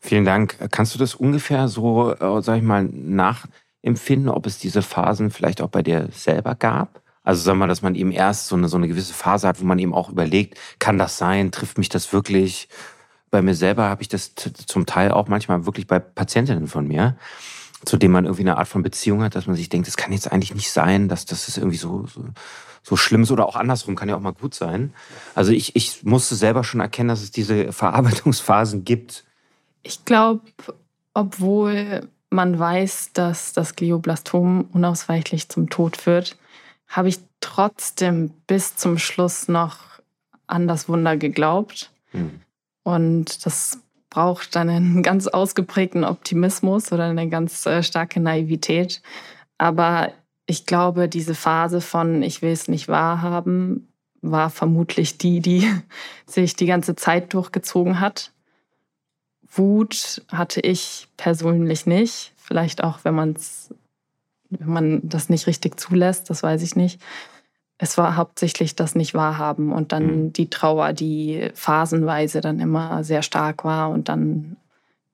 Vielen 0.00 0.26
Dank. 0.26 0.58
Kannst 0.70 0.94
du 0.94 0.98
das 0.98 1.14
ungefähr 1.14 1.68
so, 1.68 2.12
äh, 2.12 2.42
sag 2.42 2.58
ich 2.58 2.62
mal, 2.62 2.84
nachempfinden, 2.84 4.28
ob 4.28 4.44
es 4.44 4.58
diese 4.58 4.82
Phasen 4.82 5.30
vielleicht 5.30 5.62
auch 5.62 5.70
bei 5.70 5.82
dir 5.82 6.08
selber 6.12 6.54
gab? 6.54 7.00
Also 7.22 7.40
sag 7.40 7.54
mal, 7.56 7.68
dass 7.68 7.80
man 7.80 7.94
eben 7.94 8.12
erst 8.12 8.48
so 8.48 8.56
eine, 8.56 8.68
so 8.68 8.76
eine 8.76 8.86
gewisse 8.86 9.14
Phase 9.14 9.48
hat, 9.48 9.62
wo 9.62 9.64
man 9.64 9.78
eben 9.78 9.94
auch 9.94 10.10
überlegt, 10.10 10.58
kann 10.78 10.98
das 10.98 11.16
sein, 11.16 11.50
trifft 11.50 11.78
mich 11.78 11.88
das 11.88 12.12
wirklich? 12.12 12.68
Bei 13.30 13.40
mir 13.40 13.54
selber 13.54 13.88
habe 13.88 14.02
ich 14.02 14.08
das 14.08 14.32
zum 14.66 14.84
Teil 14.84 15.10
auch 15.10 15.26
manchmal 15.26 15.64
wirklich 15.64 15.86
bei 15.86 15.98
Patientinnen 16.00 16.66
von 16.66 16.86
mir, 16.86 17.16
zu 17.86 17.96
denen 17.96 18.12
man 18.12 18.26
irgendwie 18.26 18.42
eine 18.42 18.58
Art 18.58 18.68
von 18.68 18.82
Beziehung 18.82 19.22
hat, 19.22 19.34
dass 19.34 19.46
man 19.46 19.56
sich 19.56 19.70
denkt, 19.70 19.88
das 19.88 19.96
kann 19.96 20.12
jetzt 20.12 20.30
eigentlich 20.30 20.54
nicht 20.54 20.70
sein, 20.70 21.08
dass 21.08 21.24
das 21.24 21.48
ist 21.48 21.56
irgendwie 21.56 21.78
so, 21.78 22.06
so 22.06 22.24
so 22.84 22.96
schlimm 22.96 23.22
ist 23.22 23.32
oder 23.32 23.48
auch 23.48 23.56
andersrum, 23.56 23.96
kann 23.96 24.08
ja 24.08 24.16
auch 24.16 24.20
mal 24.20 24.34
gut 24.34 24.54
sein. 24.54 24.92
Also 25.34 25.52
ich, 25.52 25.74
ich 25.74 26.04
musste 26.04 26.34
selber 26.34 26.62
schon 26.62 26.80
erkennen, 26.80 27.08
dass 27.08 27.22
es 27.22 27.30
diese 27.30 27.72
Verarbeitungsphasen 27.72 28.84
gibt. 28.84 29.24
Ich 29.82 30.04
glaube, 30.04 30.42
obwohl 31.14 32.08
man 32.30 32.58
weiß, 32.58 33.12
dass 33.14 33.52
das 33.52 33.74
Glioblastom 33.74 34.68
unausweichlich 34.72 35.48
zum 35.48 35.70
Tod 35.70 35.96
führt, 35.96 36.36
habe 36.88 37.08
ich 37.08 37.20
trotzdem 37.40 38.30
bis 38.46 38.76
zum 38.76 38.98
Schluss 38.98 39.48
noch 39.48 39.78
an 40.46 40.68
das 40.68 40.88
Wunder 40.88 41.16
geglaubt. 41.16 41.90
Hm. 42.10 42.40
Und 42.82 43.46
das 43.46 43.78
braucht 44.10 44.54
dann 44.56 44.68
einen 44.68 45.02
ganz 45.02 45.26
ausgeprägten 45.26 46.04
Optimismus 46.04 46.92
oder 46.92 47.04
eine 47.04 47.28
ganz 47.30 47.64
äh, 47.64 47.82
starke 47.82 48.20
Naivität. 48.20 49.00
Aber 49.56 50.12
ich 50.46 50.66
glaube, 50.66 51.08
diese 51.08 51.34
Phase 51.34 51.80
von 51.80 52.22
ich 52.22 52.42
will 52.42 52.52
es 52.52 52.68
nicht 52.68 52.88
wahrhaben, 52.88 53.88
war 54.22 54.50
vermutlich 54.50 55.18
die, 55.18 55.40
die 55.40 55.68
sich 56.26 56.56
die 56.56 56.66
ganze 56.66 56.96
Zeit 56.96 57.34
durchgezogen 57.34 58.00
hat. 58.00 58.32
Wut 59.50 60.22
hatte 60.28 60.60
ich 60.60 61.08
persönlich 61.16 61.86
nicht. 61.86 62.32
Vielleicht 62.36 62.82
auch, 62.82 63.00
wenn 63.04 63.14
man 63.14 63.36
wenn 64.50 64.68
man 64.68 65.00
das 65.02 65.28
nicht 65.28 65.46
richtig 65.46 65.80
zulässt, 65.80 66.30
das 66.30 66.42
weiß 66.42 66.62
ich 66.62 66.76
nicht. 66.76 67.00
Es 67.78 67.98
war 67.98 68.16
hauptsächlich 68.16 68.76
das 68.76 68.94
nicht 68.94 69.14
wahrhaben 69.14 69.72
und 69.72 69.92
dann 69.92 70.06
mhm. 70.26 70.32
die 70.32 70.48
Trauer, 70.48 70.92
die 70.92 71.50
phasenweise 71.54 72.40
dann 72.40 72.60
immer 72.60 73.02
sehr 73.02 73.22
stark 73.22 73.64
war 73.64 73.90
und 73.90 74.08
dann 74.08 74.56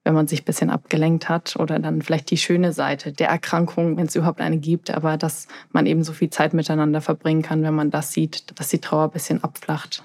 wenn 0.03 0.13
man 0.13 0.27
sich 0.27 0.41
ein 0.41 0.45
bisschen 0.45 0.69
abgelenkt 0.69 1.29
hat 1.29 1.55
oder 1.57 1.77
dann 1.79 2.01
vielleicht 2.01 2.31
die 2.31 2.37
schöne 2.37 2.73
Seite 2.73 3.11
der 3.11 3.29
Erkrankung, 3.29 3.97
wenn 3.97 4.07
es 4.07 4.15
überhaupt 4.15 4.41
eine 4.41 4.57
gibt, 4.57 4.89
aber 4.91 5.17
dass 5.17 5.47
man 5.71 5.85
eben 5.85 6.03
so 6.03 6.13
viel 6.13 6.29
Zeit 6.29 6.53
miteinander 6.53 7.01
verbringen 7.01 7.43
kann, 7.43 7.63
wenn 7.63 7.75
man 7.75 7.91
das 7.91 8.11
sieht, 8.11 8.59
dass 8.59 8.69
die 8.69 8.79
Trauer 8.79 9.05
ein 9.05 9.11
bisschen 9.11 9.43
abflacht. 9.43 10.03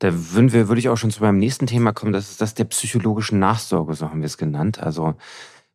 Da 0.00 0.10
würden 0.12 0.52
wir, 0.52 0.68
würde 0.68 0.80
ich 0.80 0.88
auch 0.88 0.96
schon 0.96 1.10
zu 1.10 1.22
meinem 1.22 1.38
nächsten 1.38 1.66
Thema 1.66 1.92
kommen, 1.92 2.12
das 2.12 2.30
ist 2.30 2.40
das 2.40 2.54
der 2.54 2.64
psychologischen 2.64 3.38
Nachsorge, 3.38 3.94
so 3.94 4.10
haben 4.10 4.20
wir 4.20 4.26
es 4.26 4.36
genannt. 4.36 4.82
Also 4.82 5.14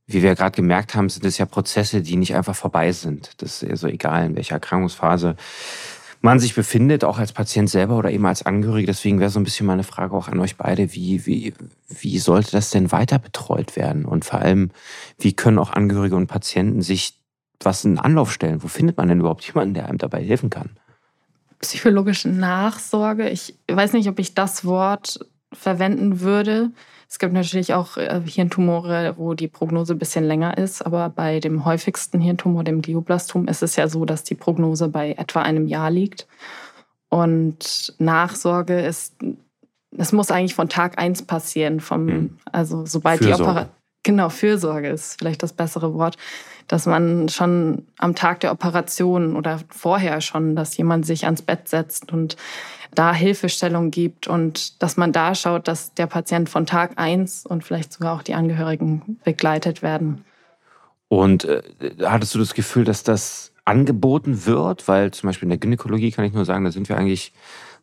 wie 0.05 0.21
wir 0.21 0.35
gerade 0.35 0.55
gemerkt 0.55 0.95
haben, 0.95 1.09
sind 1.09 1.25
es 1.25 1.37
ja 1.37 1.45
Prozesse, 1.45 2.01
die 2.01 2.15
nicht 2.15 2.35
einfach 2.35 2.55
vorbei 2.55 2.91
sind. 2.91 3.31
Das 3.41 3.61
ist 3.61 3.69
ja 3.69 3.75
so 3.75 3.87
egal, 3.87 4.25
in 4.25 4.35
welcher 4.35 4.55
Erkrankungsphase 4.55 5.35
man 6.27 6.39
sich 6.39 6.55
befindet, 6.55 7.05
auch 7.05 7.19
als 7.19 7.31
Patient 7.31 7.69
selber 7.69 7.97
oder 7.97 8.11
eben 8.11 8.25
als 8.25 8.45
Angehörige. 8.45 8.87
Deswegen 8.87 9.21
wäre 9.21 9.29
so 9.29 9.39
ein 9.39 9.45
bisschen 9.45 9.65
meine 9.65 9.83
Frage 9.83 10.13
auch 10.13 10.27
an 10.27 10.41
euch 10.41 10.57
beide, 10.57 10.93
wie, 10.93 11.25
wie, 11.25 11.53
wie 11.87 12.19
sollte 12.19 12.51
das 12.51 12.69
denn 12.69 12.91
weiter 12.91 13.17
betreut 13.17 13.77
werden? 13.77 14.03
Und 14.03 14.25
vor 14.25 14.39
allem, 14.39 14.71
wie 15.17 15.31
können 15.31 15.57
auch 15.57 15.69
Angehörige 15.69 16.17
und 16.17 16.27
Patienten 16.27 16.81
sich 16.81 17.13
was 17.61 17.85
in 17.85 17.97
Anlauf 17.97 18.33
stellen? 18.33 18.61
Wo 18.61 18.67
findet 18.67 18.97
man 18.97 19.07
denn 19.07 19.21
überhaupt 19.21 19.45
jemanden, 19.47 19.73
der 19.73 19.87
einem 19.87 19.99
dabei 19.99 20.21
helfen 20.21 20.49
kann? 20.49 20.71
Psychologische 21.61 22.27
Nachsorge. 22.27 23.29
Ich 23.29 23.55
weiß 23.71 23.93
nicht, 23.93 24.09
ob 24.09 24.19
ich 24.19 24.33
das 24.33 24.65
Wort 24.65 25.25
verwenden 25.53 26.21
würde. 26.21 26.71
Es 27.09 27.19
gibt 27.19 27.33
natürlich 27.33 27.73
auch 27.73 27.97
äh, 27.97 28.21
Hirntumore, 28.25 29.13
wo 29.17 29.33
die 29.33 29.47
Prognose 29.47 29.93
ein 29.93 29.99
bisschen 29.99 30.25
länger 30.25 30.57
ist, 30.57 30.85
aber 30.85 31.09
bei 31.09 31.39
dem 31.39 31.63
häufigsten 31.63 32.19
Hirntumor, 32.19 32.63
dem 32.63 32.81
Glioblastom, 32.81 33.47
ist 33.47 33.63
es 33.63 33.75
ja 33.77 33.87
so, 33.87 34.05
dass 34.05 34.23
die 34.23 34.35
Prognose 34.35 34.89
bei 34.89 35.13
etwa 35.13 35.41
einem 35.41 35.67
Jahr 35.67 35.89
liegt. 35.89 36.27
Und 37.09 37.93
Nachsorge 37.97 38.81
ist, 38.81 39.15
es 39.97 40.11
muss 40.11 40.31
eigentlich 40.31 40.55
von 40.55 40.67
Tag 40.67 40.99
eins 40.99 41.21
passieren, 41.21 41.79
vom, 41.79 42.07
hm. 42.07 42.37
also 42.51 42.85
sobald 42.85 43.19
Fürsorge. 43.19 43.37
die 43.37 43.49
Operation 43.49 43.77
Genau, 44.07 44.29
Fürsorge 44.29 44.87
ist 44.87 45.19
vielleicht 45.19 45.43
das 45.43 45.51
bessere 45.51 45.93
Wort, 45.93 46.15
dass 46.67 46.85
man 46.85 47.29
schon 47.29 47.85
am 47.97 48.15
Tag 48.15 48.41
der 48.41 48.51
Operation 48.51 49.35
oder 49.35 49.59
vorher 49.69 50.21
schon, 50.21 50.55
dass 50.55 50.75
jemand 50.77 51.05
sich 51.05 51.25
ans 51.25 51.41
Bett 51.41 51.69
setzt 51.69 52.11
und 52.11 52.35
da 52.93 53.13
Hilfestellung 53.13 53.91
gibt 53.91 54.27
und 54.27 54.81
dass 54.81 54.97
man 54.97 55.11
da 55.11 55.35
schaut, 55.35 55.67
dass 55.67 55.93
der 55.93 56.07
Patient 56.07 56.49
von 56.49 56.65
Tag 56.65 56.93
eins 56.95 57.45
und 57.45 57.63
vielleicht 57.63 57.93
sogar 57.93 58.15
auch 58.15 58.23
die 58.23 58.33
Angehörigen 58.33 59.19
begleitet 59.23 59.81
werden. 59.81 60.23
Und 61.09 61.45
äh, 61.45 61.61
hattest 62.03 62.35
du 62.35 62.39
das 62.39 62.53
Gefühl, 62.53 62.83
dass 62.83 63.03
das 63.03 63.53
angeboten 63.65 64.45
wird? 64.45 64.87
Weil 64.87 65.11
zum 65.11 65.27
Beispiel 65.27 65.45
in 65.45 65.51
der 65.51 65.57
Gynäkologie 65.57 66.11
kann 66.11 66.25
ich 66.25 66.33
nur 66.33 66.45
sagen, 66.45 66.65
da 66.65 66.71
sind 66.71 66.89
wir 66.89 66.97
eigentlich 66.97 67.33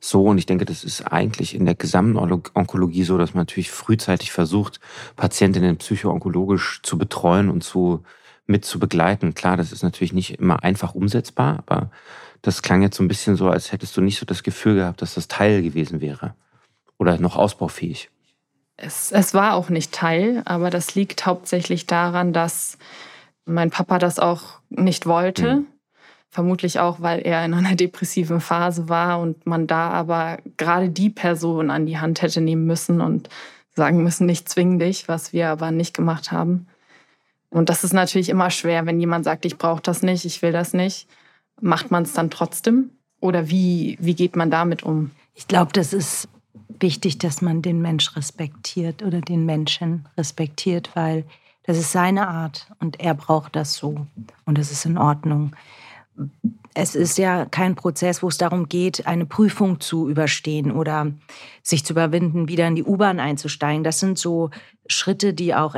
so. 0.00 0.24
Und 0.24 0.38
ich 0.38 0.46
denke, 0.46 0.64
das 0.64 0.84
ist 0.84 1.02
eigentlich 1.02 1.54
in 1.54 1.64
der 1.64 1.74
gesamten 1.74 2.16
Onkologie 2.16 3.04
so, 3.04 3.16
dass 3.16 3.34
man 3.34 3.42
natürlich 3.42 3.70
frühzeitig 3.70 4.32
versucht, 4.32 4.80
Patientinnen 5.16 5.76
psychoonkologisch 5.76 6.80
zu 6.82 6.98
betreuen 6.98 7.48
und 7.48 7.62
zu, 7.62 8.02
mit 8.46 8.64
zu 8.64 8.78
begleiten. 8.78 9.34
Klar, 9.34 9.56
das 9.56 9.72
ist 9.72 9.82
natürlich 9.82 10.12
nicht 10.12 10.38
immer 10.38 10.62
einfach 10.62 10.94
umsetzbar, 10.94 11.58
aber 11.58 11.90
das 12.42 12.62
klang 12.62 12.82
jetzt 12.82 12.96
so 12.96 13.02
ein 13.02 13.08
bisschen 13.08 13.36
so, 13.36 13.48
als 13.48 13.72
hättest 13.72 13.96
du 13.96 14.00
nicht 14.00 14.18
so 14.18 14.26
das 14.26 14.42
Gefühl 14.42 14.76
gehabt, 14.76 15.00
dass 15.00 15.14
das 15.14 15.28
Teil 15.28 15.62
gewesen 15.62 16.00
wäre. 16.00 16.34
Oder 16.98 17.18
noch 17.18 17.36
ausbaufähig. 17.36 18.10
Es, 18.76 19.12
es 19.12 19.34
war 19.34 19.54
auch 19.54 19.68
nicht 19.70 19.92
Teil, 19.92 20.42
aber 20.44 20.70
das 20.70 20.94
liegt 20.94 21.26
hauptsächlich 21.26 21.86
daran, 21.86 22.32
dass 22.32 22.76
mein 23.46 23.70
Papa 23.70 23.98
das 23.98 24.18
auch 24.18 24.60
nicht 24.68 25.06
wollte. 25.06 25.56
Mhm. 25.56 25.66
Vermutlich 26.28 26.80
auch, 26.80 27.00
weil 27.00 27.20
er 27.20 27.44
in 27.44 27.54
einer 27.54 27.74
depressiven 27.76 28.40
Phase 28.40 28.88
war 28.88 29.20
und 29.20 29.46
man 29.46 29.66
da 29.66 29.90
aber 29.90 30.38
gerade 30.56 30.90
die 30.90 31.10
Person 31.10 31.70
an 31.70 31.86
die 31.86 31.98
Hand 31.98 32.20
hätte 32.22 32.40
nehmen 32.40 32.66
müssen 32.66 33.00
und 33.00 33.28
sagen 33.74 34.02
müssen, 34.02 34.26
nicht 34.26 34.48
zwing 34.48 34.78
dich, 34.78 35.08
was 35.08 35.32
wir 35.32 35.48
aber 35.48 35.70
nicht 35.70 35.94
gemacht 35.94 36.30
haben. 36.30 36.66
Und 37.54 37.68
das 37.68 37.84
ist 37.84 37.92
natürlich 37.92 38.28
immer 38.28 38.50
schwer, 38.50 38.84
wenn 38.84 38.98
jemand 38.98 39.24
sagt, 39.24 39.44
ich 39.44 39.58
brauche 39.58 39.80
das 39.80 40.02
nicht, 40.02 40.24
ich 40.24 40.42
will 40.42 40.52
das 40.52 40.72
nicht. 40.74 41.06
Macht 41.60 41.90
man 41.90 42.02
es 42.02 42.12
dann 42.12 42.28
trotzdem? 42.28 42.90
Oder 43.20 43.48
wie, 43.48 43.96
wie 44.00 44.14
geht 44.14 44.34
man 44.34 44.50
damit 44.50 44.82
um? 44.82 45.12
Ich 45.34 45.46
glaube, 45.46 45.72
das 45.72 45.92
ist 45.92 46.28
wichtig, 46.80 47.18
dass 47.18 47.42
man 47.42 47.62
den 47.62 47.80
Mensch 47.80 48.16
respektiert 48.16 49.02
oder 49.02 49.20
den 49.20 49.46
Menschen 49.46 50.08
respektiert, 50.18 50.90
weil 50.94 51.24
das 51.62 51.78
ist 51.78 51.92
seine 51.92 52.28
Art 52.28 52.66
und 52.80 53.00
er 53.00 53.14
braucht 53.14 53.54
das 53.56 53.74
so 53.74 54.06
und 54.44 54.58
das 54.58 54.72
ist 54.72 54.84
in 54.84 54.98
Ordnung 54.98 55.54
es 56.74 56.96
ist 56.96 57.18
ja 57.18 57.44
kein 57.44 57.76
Prozess, 57.76 58.22
wo 58.22 58.28
es 58.28 58.38
darum 58.38 58.68
geht, 58.68 59.06
eine 59.06 59.26
Prüfung 59.26 59.80
zu 59.80 60.08
überstehen 60.08 60.72
oder 60.72 61.12
sich 61.62 61.84
zu 61.84 61.92
überwinden, 61.92 62.48
wieder 62.48 62.66
in 62.66 62.74
die 62.74 62.84
U-Bahn 62.84 63.20
einzusteigen. 63.20 63.84
Das 63.84 64.00
sind 64.00 64.18
so 64.18 64.50
Schritte, 64.88 65.34
die 65.34 65.54
auch 65.54 65.76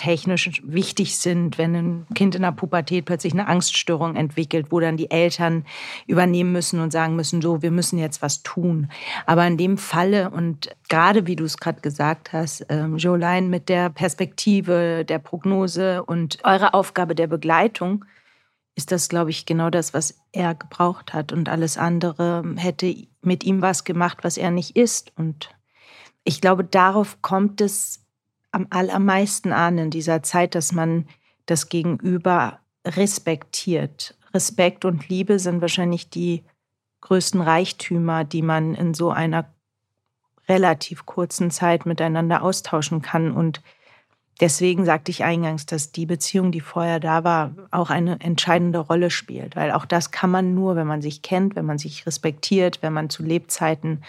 entwicklungstechnisch 0.00 0.62
wichtig 0.64 1.18
sind, 1.18 1.58
wenn 1.58 1.74
ein 1.74 2.06
Kind 2.14 2.34
in 2.34 2.42
der 2.42 2.52
Pubertät 2.52 3.04
plötzlich 3.04 3.32
eine 3.32 3.46
Angststörung 3.46 4.16
entwickelt, 4.16 4.66
wo 4.70 4.80
dann 4.80 4.96
die 4.96 5.10
Eltern 5.10 5.64
übernehmen 6.06 6.52
müssen 6.52 6.80
und 6.80 6.92
sagen 6.92 7.16
müssen, 7.16 7.42
so, 7.42 7.62
wir 7.62 7.70
müssen 7.70 7.98
jetzt 7.98 8.22
was 8.22 8.42
tun. 8.42 8.90
Aber 9.26 9.46
in 9.46 9.56
dem 9.56 9.78
Falle 9.78 10.30
und 10.30 10.70
gerade 10.88 11.26
wie 11.26 11.36
du 11.36 11.44
es 11.44 11.58
gerade 11.58 11.80
gesagt 11.80 12.32
hast, 12.32 12.66
ähm, 12.68 12.96
Jolene, 12.96 13.48
mit 13.48 13.68
der 13.68 13.90
Perspektive, 13.90 15.04
der 15.04 15.18
Prognose 15.18 16.02
und 16.02 16.38
eurer 16.44 16.74
Aufgabe 16.74 17.14
der 17.14 17.26
Begleitung, 17.26 18.04
ist 18.76 18.92
das, 18.92 19.08
glaube 19.08 19.30
ich, 19.30 19.46
genau 19.46 19.68
das, 19.68 19.92
was 19.92 20.18
er 20.32 20.54
gebraucht 20.54 21.12
hat. 21.12 21.32
Und 21.32 21.48
alles 21.48 21.76
andere 21.76 22.44
hätte 22.56 22.94
mit 23.20 23.44
ihm 23.44 23.60
was 23.60 23.84
gemacht, 23.84 24.18
was 24.22 24.38
er 24.38 24.50
nicht 24.50 24.76
ist. 24.76 25.12
Und 25.16 25.50
ich 26.24 26.40
glaube, 26.40 26.64
darauf 26.64 27.20
kommt 27.20 27.60
es 27.60 28.06
am 28.52 28.66
allermeisten 28.70 29.52
an 29.52 29.78
in 29.78 29.90
dieser 29.90 30.22
Zeit, 30.22 30.54
dass 30.54 30.72
man 30.72 31.06
das 31.46 31.68
Gegenüber 31.68 32.60
respektiert. 32.86 34.16
Respekt 34.32 34.84
und 34.84 35.08
Liebe 35.08 35.38
sind 35.38 35.60
wahrscheinlich 35.60 36.10
die 36.10 36.44
größten 37.00 37.40
Reichtümer, 37.40 38.24
die 38.24 38.42
man 38.42 38.74
in 38.74 38.94
so 38.94 39.10
einer 39.10 39.52
relativ 40.48 41.06
kurzen 41.06 41.50
Zeit 41.50 41.86
miteinander 41.86 42.42
austauschen 42.42 43.02
kann. 43.02 43.32
Und 43.32 43.60
Deswegen 44.40 44.86
sagte 44.86 45.10
ich 45.10 45.22
eingangs, 45.22 45.66
dass 45.66 45.92
die 45.92 46.06
Beziehung, 46.06 46.50
die 46.50 46.62
vorher 46.62 46.98
da 46.98 47.24
war, 47.24 47.52
auch 47.70 47.90
eine 47.90 48.18
entscheidende 48.20 48.78
Rolle 48.78 49.10
spielt. 49.10 49.54
Weil 49.54 49.70
auch 49.70 49.84
das 49.84 50.12
kann 50.12 50.30
man 50.30 50.54
nur, 50.54 50.76
wenn 50.76 50.86
man 50.86 51.02
sich 51.02 51.20
kennt, 51.20 51.56
wenn 51.56 51.66
man 51.66 51.76
sich 51.76 52.06
respektiert, 52.06 52.78
wenn 52.80 52.94
man 52.94 53.10
zu 53.10 53.22
Lebzeiten 53.22 54.02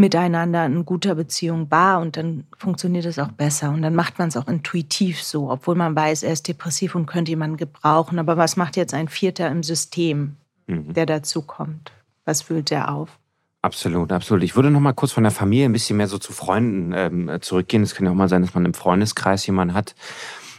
miteinander 0.00 0.64
in 0.64 0.86
guter 0.86 1.14
Beziehung 1.14 1.70
war 1.70 2.00
und 2.00 2.16
dann 2.16 2.44
funktioniert 2.56 3.04
es 3.04 3.18
auch 3.18 3.32
besser 3.32 3.70
und 3.70 3.82
dann 3.82 3.94
macht 3.94 4.18
man 4.18 4.28
es 4.28 4.36
auch 4.36 4.48
intuitiv 4.48 5.22
so, 5.22 5.50
obwohl 5.50 5.74
man 5.74 5.94
weiß, 5.94 6.22
er 6.22 6.32
ist 6.32 6.48
depressiv 6.48 6.94
und 6.94 7.04
könnte 7.04 7.30
jemanden 7.30 7.58
gebrauchen. 7.58 8.18
Aber 8.18 8.38
was 8.38 8.56
macht 8.56 8.76
jetzt 8.76 8.94
ein 8.94 9.08
Vierter 9.08 9.48
im 9.50 9.62
System, 9.62 10.36
mhm. 10.66 10.94
der 10.94 11.04
dazu 11.04 11.42
kommt? 11.42 11.92
Was 12.24 12.40
füllt 12.42 12.72
er 12.72 12.92
auf? 12.92 13.18
Absolut, 13.62 14.10
absolut. 14.10 14.42
Ich 14.42 14.56
würde 14.56 14.70
noch 14.70 14.80
mal 14.80 14.94
kurz 14.94 15.12
von 15.12 15.22
der 15.22 15.32
Familie 15.32 15.66
ein 15.66 15.72
bisschen 15.72 15.98
mehr 15.98 16.08
so 16.08 16.16
zu 16.16 16.32
Freunden 16.32 16.92
ähm, 16.96 17.42
zurückgehen. 17.42 17.82
Es 17.82 17.94
kann 17.94 18.06
ja 18.06 18.12
auch 18.12 18.16
mal 18.16 18.28
sein, 18.28 18.40
dass 18.40 18.54
man 18.54 18.64
im 18.64 18.72
Freundeskreis 18.72 19.46
jemanden 19.46 19.74
hat 19.74 19.94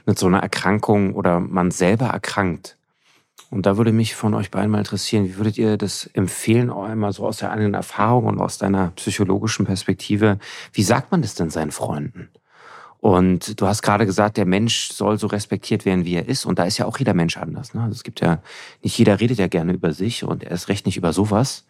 mit 0.06 0.20
so 0.20 0.28
einer 0.28 0.40
Erkrankung 0.40 1.16
oder 1.16 1.40
man 1.40 1.72
selber 1.72 2.08
erkrankt. 2.08 2.78
Und 3.52 3.68
da 3.68 3.78
würde 3.78 3.92
mich 3.92 4.16
von 4.16 4.34
euch 4.34 4.50
beiden 4.50 4.72
mal 4.72 4.80
interessieren, 4.80 5.26
wie 5.26 5.38
würdet 5.38 5.60
ihr 5.60 5.78
das 5.78 6.08
empfehlen, 6.14 6.72
auch 6.72 6.86
einmal 6.86 7.14
so 7.14 7.28
aus 7.28 7.38
der 7.38 7.52
eigenen 7.52 7.76
Erfahrung 7.76 8.26
und 8.26 8.40
aus 8.40 8.58
deiner 8.58 8.92
psychologischen 8.96 9.68
Perspektive? 9.68 10.40
Wie 10.74 10.84
sagt 10.84 11.12
man 11.12 11.22
das 11.22 11.36
denn 11.36 11.52
seinen 11.52 11.72
Freunden? 11.72 12.30
Und 13.00 13.62
du 13.62 13.68
hast 13.68 13.84
gerade 13.84 14.08
gesagt, 14.08 14.38
der 14.38 14.46
Mensch 14.46 14.90
soll 14.92 15.20
so 15.20 15.28
respektiert 15.28 15.86
werden, 15.86 16.06
wie 16.06 16.16
er 16.16 16.28
ist. 16.28 16.46
Und 16.46 16.58
da 16.58 16.64
ist 16.64 16.80
ja 16.80 16.86
auch 16.86 16.98
jeder 16.98 17.14
Mensch 17.14 17.38
anders. 17.38 17.76
Ne? 17.76 17.82
Also 17.82 17.94
es 17.94 18.04
gibt 18.04 18.22
ja, 18.22 18.42
nicht 18.82 18.98
jeder 18.98 19.20
redet 19.20 19.38
ja 19.38 19.48
gerne 19.48 19.74
über 19.74 19.94
sich 19.94 20.24
und 20.24 20.44
er 20.44 20.52
ist 20.52 20.70
recht 20.70 20.88
nicht 20.88 20.98
über 20.98 21.14
sowas 21.14 21.66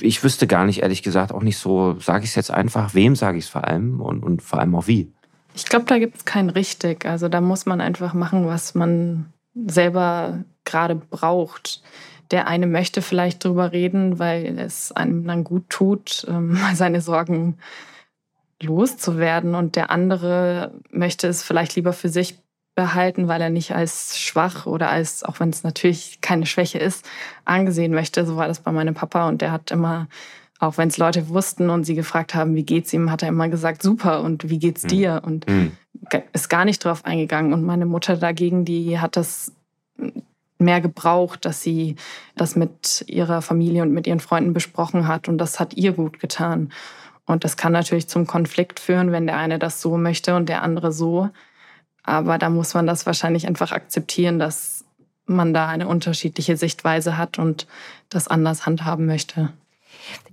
ich 0.00 0.22
wüsste 0.24 0.46
gar 0.46 0.64
nicht, 0.64 0.82
ehrlich 0.82 1.02
gesagt, 1.02 1.32
auch 1.32 1.42
nicht 1.42 1.58
so, 1.58 1.98
sage 2.00 2.24
ich 2.24 2.30
es 2.30 2.36
jetzt 2.36 2.50
einfach, 2.50 2.94
wem 2.94 3.16
sage 3.16 3.38
ich 3.38 3.44
es 3.44 3.50
vor 3.50 3.64
allem 3.64 4.00
und, 4.00 4.22
und 4.22 4.42
vor 4.42 4.60
allem 4.60 4.74
auch 4.74 4.86
wie. 4.86 5.12
Ich 5.54 5.66
glaube, 5.66 5.84
da 5.84 5.98
gibt 5.98 6.16
es 6.16 6.24
kein 6.24 6.48
richtig. 6.48 7.04
Also 7.04 7.28
da 7.28 7.40
muss 7.40 7.66
man 7.66 7.80
einfach 7.80 8.14
machen, 8.14 8.46
was 8.46 8.74
man 8.74 9.32
selber 9.54 10.44
gerade 10.72 10.96
braucht. 10.96 11.82
Der 12.30 12.48
eine 12.48 12.66
möchte 12.66 13.02
vielleicht 13.02 13.44
drüber 13.44 13.72
reden, 13.72 14.18
weil 14.18 14.58
es 14.58 14.90
einem 14.90 15.26
dann 15.26 15.44
gut 15.44 15.68
tut, 15.68 16.26
ähm, 16.28 16.58
seine 16.74 17.00
Sorgen 17.00 17.58
loszuwerden. 18.60 19.54
Und 19.54 19.76
der 19.76 19.90
andere 19.90 20.72
möchte 20.90 21.28
es 21.28 21.42
vielleicht 21.42 21.76
lieber 21.76 21.92
für 21.92 22.08
sich 22.08 22.38
behalten, 22.74 23.28
weil 23.28 23.42
er 23.42 23.50
nicht 23.50 23.74
als 23.74 24.18
schwach 24.18 24.64
oder 24.64 24.88
als, 24.88 25.24
auch 25.24 25.40
wenn 25.40 25.50
es 25.50 25.62
natürlich 25.62 26.20
keine 26.22 26.46
Schwäche 26.46 26.78
ist, 26.78 27.06
angesehen 27.44 27.92
möchte. 27.92 28.24
So 28.24 28.36
war 28.36 28.48
das 28.48 28.60
bei 28.60 28.72
meinem 28.72 28.94
Papa 28.94 29.28
und 29.28 29.42
der 29.42 29.52
hat 29.52 29.70
immer, 29.70 30.08
auch 30.58 30.78
wenn 30.78 30.88
es 30.88 30.96
Leute 30.96 31.28
wussten 31.28 31.68
und 31.68 31.84
sie 31.84 31.94
gefragt 31.94 32.34
haben, 32.34 32.54
wie 32.54 32.64
geht's 32.64 32.92
ihm, 32.94 33.10
hat 33.10 33.22
er 33.22 33.28
immer 33.28 33.50
gesagt, 33.50 33.82
super 33.82 34.22
und 34.22 34.48
wie 34.48 34.58
geht's 34.58 34.82
hm. 34.82 34.88
dir? 34.88 35.22
Und 35.22 35.46
mhm. 35.48 35.72
ist 36.32 36.48
gar 36.48 36.64
nicht 36.64 36.82
drauf 36.82 37.04
eingegangen. 37.04 37.52
Und 37.52 37.62
meine 37.62 37.84
Mutter 37.84 38.16
dagegen, 38.16 38.64
die 38.64 38.98
hat 38.98 39.16
das 39.16 39.52
mehr 40.62 40.80
gebraucht, 40.80 41.44
dass 41.44 41.62
sie 41.62 41.96
das 42.36 42.56
mit 42.56 43.04
ihrer 43.06 43.42
Familie 43.42 43.82
und 43.82 43.92
mit 43.92 44.06
ihren 44.06 44.20
Freunden 44.20 44.52
besprochen 44.52 45.06
hat 45.06 45.28
und 45.28 45.38
das 45.38 45.60
hat 45.60 45.74
ihr 45.74 45.92
gut 45.92 46.20
getan. 46.20 46.72
Und 47.26 47.44
das 47.44 47.56
kann 47.56 47.72
natürlich 47.72 48.08
zum 48.08 48.26
Konflikt 48.26 48.80
führen, 48.80 49.12
wenn 49.12 49.26
der 49.26 49.36
eine 49.36 49.58
das 49.58 49.80
so 49.80 49.96
möchte 49.96 50.34
und 50.34 50.48
der 50.48 50.62
andere 50.62 50.92
so. 50.92 51.30
Aber 52.02 52.38
da 52.38 52.50
muss 52.50 52.74
man 52.74 52.86
das 52.86 53.06
wahrscheinlich 53.06 53.46
einfach 53.46 53.72
akzeptieren, 53.72 54.38
dass 54.38 54.84
man 55.26 55.54
da 55.54 55.68
eine 55.68 55.86
unterschiedliche 55.86 56.56
Sichtweise 56.56 57.16
hat 57.16 57.38
und 57.38 57.66
das 58.08 58.26
anders 58.28 58.66
handhaben 58.66 59.06
möchte. 59.06 59.52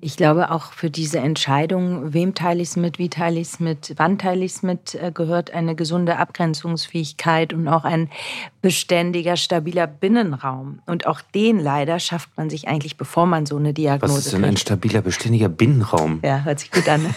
Ich 0.02 0.18
glaube, 0.18 0.52
auch 0.52 0.72
für 0.72 0.90
diese 0.90 1.20
Entscheidung, 1.20 2.14
wem 2.14 2.34
teile 2.34 2.62
ich 2.62 2.70
es 2.70 2.76
mit, 2.76 3.00
wie 3.00 3.10
teile 3.10 3.40
ich 3.40 3.50
es 3.50 3.60
mit, 3.60 3.94
wann 3.98 4.18
teile 4.18 4.46
ich 4.46 4.54
es 4.54 4.64
mit, 4.64 4.96
äh, 4.96 5.12
gehört 5.14 5.54
eine 5.54 5.76
gesunde 5.76 6.18
Abgrenzungsfähigkeit 6.18 7.54
und 7.54 7.68
auch 7.68 7.84
ein 7.84 8.10
beständiger, 8.62 9.38
stabiler 9.38 9.88
Binnenraum. 9.88 10.80
Und 10.86 11.08
auch 11.08 11.22
den 11.22 11.60
leider 11.60 12.00
schafft 12.00 12.30
man 12.38 12.50
sich 12.50 12.68
eigentlich, 12.68 12.98
bevor 12.98 13.26
man 13.26 13.46
so 13.46 13.58
eine 13.58 13.74
Diagnose 13.74 14.14
Was 14.14 14.26
ist 14.26 14.34
denn 14.34 14.44
ein 14.44 14.58
stabiler, 14.58 15.02
beständiger 15.02 15.50
Binnenraum? 15.50 16.20
Ja, 16.24 16.44
hört 16.44 16.60
sich 16.60 16.72
gut 16.72 16.88
an. 16.90 17.06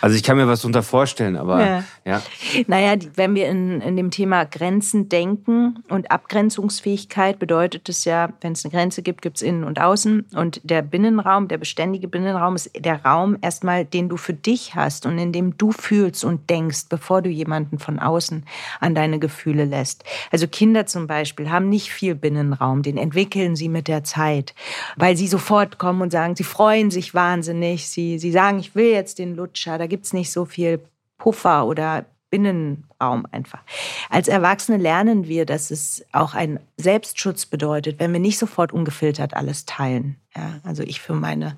also 0.00 0.16
ich 0.16 0.22
kann 0.22 0.36
mir 0.36 0.46
was 0.46 0.60
darunter 0.60 0.82
vorstellen, 0.82 1.36
aber 1.36 1.64
ja. 1.64 1.84
ja. 2.04 2.22
Naja, 2.66 2.96
wenn 3.14 3.34
wir 3.34 3.48
in, 3.48 3.80
in 3.80 3.96
dem 3.96 4.10
Thema 4.10 4.44
Grenzen 4.44 5.08
denken 5.08 5.82
und 5.88 6.10
Abgrenzungsfähigkeit 6.10 7.38
bedeutet 7.38 7.88
es 7.88 8.04
ja, 8.04 8.30
wenn 8.40 8.52
es 8.52 8.64
eine 8.64 8.72
Grenze 8.72 9.02
gibt, 9.02 9.22
gibt 9.22 9.36
es 9.36 9.42
innen 9.42 9.64
und 9.64 9.80
außen. 9.80 10.26
Und 10.34 10.60
der 10.62 10.82
Binnenraum, 10.90 11.48
der 11.48 11.58
beständige 11.58 12.08
Binnenraum 12.08 12.56
ist 12.56 12.70
der 12.76 13.04
Raum 13.04 13.36
erstmal, 13.40 13.84
den 13.84 14.08
du 14.08 14.16
für 14.16 14.34
dich 14.34 14.74
hast 14.74 15.06
und 15.06 15.18
in 15.18 15.32
dem 15.32 15.56
du 15.56 15.72
fühlst 15.72 16.24
und 16.24 16.50
denkst, 16.50 16.86
bevor 16.88 17.22
du 17.22 17.30
jemanden 17.30 17.78
von 17.78 17.98
außen 17.98 18.44
an 18.80 18.94
deine 18.94 19.18
Gefühle 19.18 19.64
lässt. 19.64 20.04
Also 20.30 20.46
Kinder 20.48 20.86
zum 20.86 21.06
Beispiel 21.06 21.50
haben 21.50 21.68
nicht 21.68 21.90
viel 21.90 22.14
Binnenraum, 22.14 22.82
den 22.82 22.96
entwickeln 22.96 23.56
sie 23.56 23.68
mit 23.68 23.88
der 23.88 24.04
Zeit, 24.04 24.54
weil 24.96 25.16
sie 25.16 25.28
sofort 25.28 25.78
kommen 25.78 26.02
und 26.02 26.10
sagen, 26.10 26.36
sie 26.36 26.44
freuen 26.44 26.90
sich 26.90 27.14
wahnsinnig, 27.14 27.88
sie, 27.88 28.18
sie 28.18 28.32
sagen, 28.32 28.58
ich 28.58 28.74
will 28.74 28.90
jetzt 28.90 29.18
den 29.18 29.36
Lutscher, 29.36 29.78
da 29.78 29.86
gibt 29.86 30.06
es 30.06 30.12
nicht 30.12 30.30
so 30.32 30.44
viel 30.44 30.80
Puffer 31.18 31.66
oder 31.66 32.06
Binnenraum 32.30 33.26
einfach. 33.30 33.62
Als 34.08 34.28
Erwachsene 34.28 34.78
lernen 34.78 35.26
wir, 35.26 35.44
dass 35.46 35.70
es 35.70 36.04
auch 36.12 36.34
ein 36.34 36.60
Selbstschutz 36.76 37.46
bedeutet, 37.46 37.98
wenn 37.98 38.12
wir 38.12 38.20
nicht 38.20 38.38
sofort 38.38 38.72
ungefiltert 38.72 39.34
alles 39.34 39.66
teilen. 39.66 40.16
Ja, 40.36 40.60
also 40.62 40.82
ich 40.82 41.00
für 41.00 41.14
meine 41.14 41.56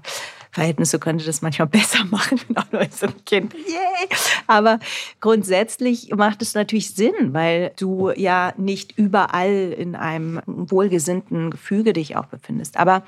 Verhältnisse 0.53 0.99
könnte 0.99 1.25
das 1.25 1.41
manchmal 1.41 1.69
besser 1.69 2.05
machen, 2.05 2.39
auch 2.55 2.71
nur 2.71 2.83
als 2.83 3.03
ein 3.03 3.25
Kind. 3.25 3.55
Yay! 3.55 4.09
Aber 4.47 4.79
grundsätzlich 5.21 6.15
macht 6.15 6.43
es 6.43 6.55
natürlich 6.55 6.95
Sinn, 6.95 7.33
weil 7.33 7.73
du 7.79 8.11
ja 8.11 8.53
nicht 8.59 8.97
überall 8.99 9.75
in 9.77 9.97
einem 9.97 10.41
wohlgesinnten 10.47 11.51
Gefüge 11.51 11.95
dich 11.95 12.17
auch 12.17 12.27
befindest. 12.27 12.77
Aber 12.77 13.03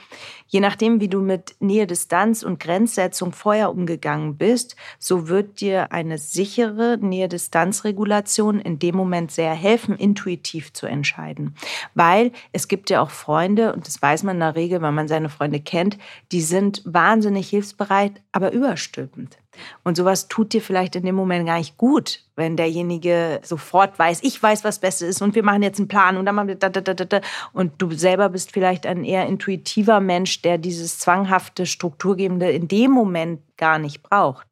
je 0.47 0.61
nachdem, 0.61 1.01
wie 1.01 1.09
du 1.09 1.21
mit 1.21 1.57
Nähe, 1.61 1.87
Distanz 1.87 2.43
und 2.43 2.61
Grenzsetzung 2.61 3.33
vorher 3.33 3.71
umgegangen 3.71 4.37
bist, 4.37 4.77
so 4.99 5.29
wird 5.29 5.61
dir 5.61 5.93
eine 5.93 6.17
sichere 6.17 6.97
Nähe-Distanz-Regulation 6.99 8.61
in 8.61 8.79
dem 8.79 8.97
Moment 8.97 9.31
sehr 9.31 9.53
helfen, 9.53 9.97
intuitiv 9.97 10.73
zu 10.73 10.87
entscheiden. 10.87 11.57
Weil 11.95 12.33
es 12.53 12.69
gibt 12.69 12.89
ja 12.89 13.03
auch 13.03 13.11
Freunde, 13.11 13.75
und 13.75 13.87
das 13.87 14.01
weiß 14.01 14.23
man 14.23 14.37
in 14.37 14.41
der 14.41 14.57
Regel, 14.57 14.81
wenn 14.81 14.95
man 14.95 15.09
seine 15.09 15.29
Freunde 15.29 15.61
kennt, 15.61 15.99
die 16.33 16.41
sind 16.41 16.83
wahnsinnig 16.87 17.34
hilfsbereit, 17.41 18.21
aber 18.33 18.53
überstülpend. 18.53 19.39
Und 19.85 19.97
sowas 19.97 20.29
tut 20.29 20.53
dir 20.53 20.61
vielleicht 20.61 20.97
in 20.97 21.05
dem 21.05 21.15
Moment 21.15 21.47
gar 21.47 21.59
nicht 21.59 21.77
gut, 21.77 22.21
wenn 22.37 22.57
derjenige 22.57 23.41
sofort 23.43 23.99
weiß, 23.99 24.21
ich 24.23 24.43
weiß, 24.43 24.65
was 24.65 24.81
Beste 24.81 25.07
ist 25.07 25.23
und 25.23 25.35
wir 25.35 25.45
machen 25.45 25.63
jetzt 25.63 25.79
einen 25.79 25.89
Plan 25.89 26.17
und 26.17 26.27
dann 26.27 26.35
machen 26.35 26.49
wir 26.49 26.57
da, 26.57 26.69
da, 26.69 26.81
da, 26.81 26.93
da. 26.95 27.21
Und 27.53 27.75
du 27.79 27.93
selber 27.93 28.29
bist 28.29 28.53
vielleicht 28.53 28.87
ein 28.87 29.05
eher 29.05 29.27
intuitiver 29.27 30.01
Mensch, 30.01 30.43
der 30.43 30.59
dieses 30.59 30.99
zwanghafte, 30.99 31.67
strukturgebende 31.67 32.51
in 32.51 32.69
dem 32.69 32.91
Moment 32.91 33.41
gar 33.57 33.79
nicht 33.79 34.03
braucht. 34.03 34.47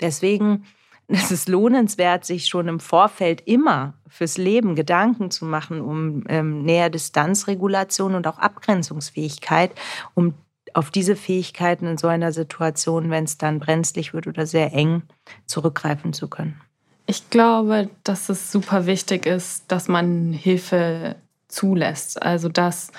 Deswegen 0.00 0.64
ist 1.08 1.30
es 1.30 1.48
lohnenswert, 1.48 2.24
sich 2.24 2.46
schon 2.46 2.68
im 2.68 2.80
Vorfeld 2.80 3.42
immer 3.46 3.94
fürs 4.08 4.38
Leben 4.38 4.74
Gedanken 4.74 5.30
zu 5.30 5.44
machen 5.44 5.80
um 5.80 6.24
ähm, 6.28 6.62
Näher-Distanzregulation 6.62 8.14
und 8.14 8.26
auch 8.26 8.38
Abgrenzungsfähigkeit, 8.38 9.72
um 10.14 10.34
auf 10.74 10.90
diese 10.90 11.16
Fähigkeiten 11.16 11.86
in 11.86 11.98
so 11.98 12.08
einer 12.08 12.32
Situation, 12.32 13.10
wenn 13.10 13.24
es 13.24 13.38
dann 13.38 13.58
brenzlig 13.58 14.14
wird 14.14 14.26
oder 14.26 14.46
sehr 14.46 14.72
eng, 14.72 15.02
zurückgreifen 15.46 16.12
zu 16.12 16.28
können. 16.28 16.60
Ich 17.06 17.30
glaube, 17.30 17.88
dass 18.04 18.28
es 18.28 18.52
super 18.52 18.86
wichtig 18.86 19.24
ist, 19.24 19.64
dass 19.68 19.88
man 19.88 20.32
Hilfe 20.32 21.16
zulässt. 21.48 22.22
Also 22.22 22.48
dass, 22.48 22.92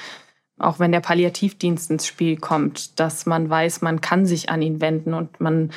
auch 0.58 0.80
wenn 0.80 0.92
der 0.92 1.00
Palliativdienst 1.00 1.92
ins 1.92 2.08
Spiel 2.08 2.38
kommt, 2.38 3.00
dass 3.00 3.26
man 3.26 3.50
weiß, 3.50 3.82
man 3.82 4.02
kann 4.02 4.26
sich 4.26 4.50
an 4.50 4.62
ihn 4.62 4.82
wenden 4.82 5.14
und 5.14 5.40
man 5.40 5.72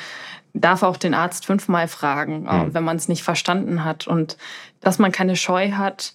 darf 0.53 0.83
auch 0.83 0.97
den 0.97 1.13
Arzt 1.13 1.45
fünfmal 1.45 1.87
fragen, 1.87 2.43
mhm. 2.43 2.73
wenn 2.73 2.83
man 2.83 2.97
es 2.97 3.07
nicht 3.07 3.23
verstanden 3.23 3.83
hat. 3.83 4.07
Und 4.07 4.37
dass 4.81 4.99
man 4.99 5.11
keine 5.11 5.35
Scheu 5.35 5.71
hat, 5.71 6.13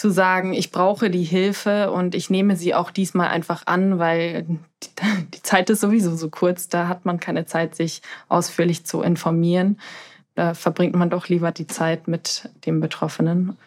zu 0.00 0.10
sagen, 0.10 0.54
ich 0.54 0.72
brauche 0.72 1.10
die 1.10 1.24
Hilfe 1.24 1.92
und 1.92 2.14
ich 2.14 2.30
nehme 2.30 2.56
sie 2.56 2.74
auch 2.74 2.90
diesmal 2.90 3.28
einfach 3.28 3.66
an, 3.66 3.98
weil 3.98 4.46
die 5.34 5.42
Zeit 5.42 5.70
ist 5.70 5.80
sowieso 5.80 6.16
so 6.16 6.30
kurz, 6.30 6.68
da 6.68 6.88
hat 6.88 7.04
man 7.04 7.20
keine 7.20 7.44
Zeit, 7.44 7.74
sich 7.74 8.00
ausführlich 8.28 8.84
zu 8.86 9.02
informieren. 9.02 9.78
Da 10.34 10.54
verbringt 10.54 10.94
man 10.94 11.10
doch 11.10 11.28
lieber 11.28 11.52
die 11.52 11.66
Zeit 11.66 12.08
mit 12.08 12.48
dem 12.64 12.80
Betroffenen. 12.80 13.58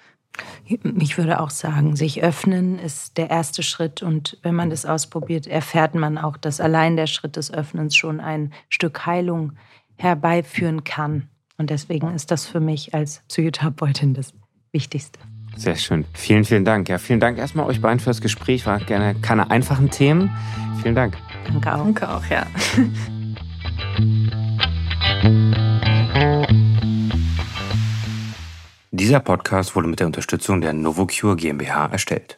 Ich 0.65 1.19
würde 1.19 1.39
auch 1.39 1.51
sagen, 1.51 1.95
sich 1.95 2.23
öffnen 2.23 2.79
ist 2.79 3.17
der 3.17 3.29
erste 3.29 3.61
Schritt 3.61 4.01
und 4.01 4.39
wenn 4.41 4.55
man 4.55 4.71
das 4.71 4.87
ausprobiert, 4.87 5.45
erfährt 5.45 5.93
man 5.93 6.17
auch, 6.17 6.37
dass 6.37 6.59
allein 6.59 6.95
der 6.95 7.05
Schritt 7.05 7.35
des 7.35 7.53
Öffnens 7.53 7.95
schon 7.95 8.19
ein 8.19 8.51
Stück 8.69 9.05
Heilung 9.05 9.53
herbeiführen 9.97 10.83
kann. 10.83 11.29
Und 11.57 11.69
deswegen 11.69 12.15
ist 12.15 12.31
das 12.31 12.47
für 12.47 12.59
mich 12.59 12.95
als 12.95 13.21
Psychotherapeutin 13.27 14.15
das 14.15 14.33
Wichtigste. 14.71 15.19
Sehr 15.55 15.75
schön. 15.75 16.05
Vielen, 16.13 16.43
vielen 16.45 16.65
Dank. 16.65 16.89
Ja, 16.89 16.97
vielen 16.97 17.19
Dank 17.19 17.37
erstmal 17.37 17.65
euch 17.67 17.79
beiden 17.81 17.99
fürs 17.99 18.21
Gespräch. 18.21 18.65
War 18.65 18.79
gerne 18.79 19.15
keine 19.21 19.51
einfachen 19.51 19.89
Themen. 19.89 20.29
Vielen 20.81 20.95
Dank. 20.95 21.15
Danke 21.47 21.73
auch. 21.73 21.83
Danke 21.83 22.09
auch, 22.09 22.25
ja. 22.25 22.45
Dieser 28.91 29.19
Podcast 29.19 29.75
wurde 29.75 29.87
mit 29.87 29.99
der 29.99 30.07
Unterstützung 30.07 30.61
der 30.61 30.73
Novocure 30.73 31.35
GmbH 31.35 31.87
erstellt. 31.87 32.37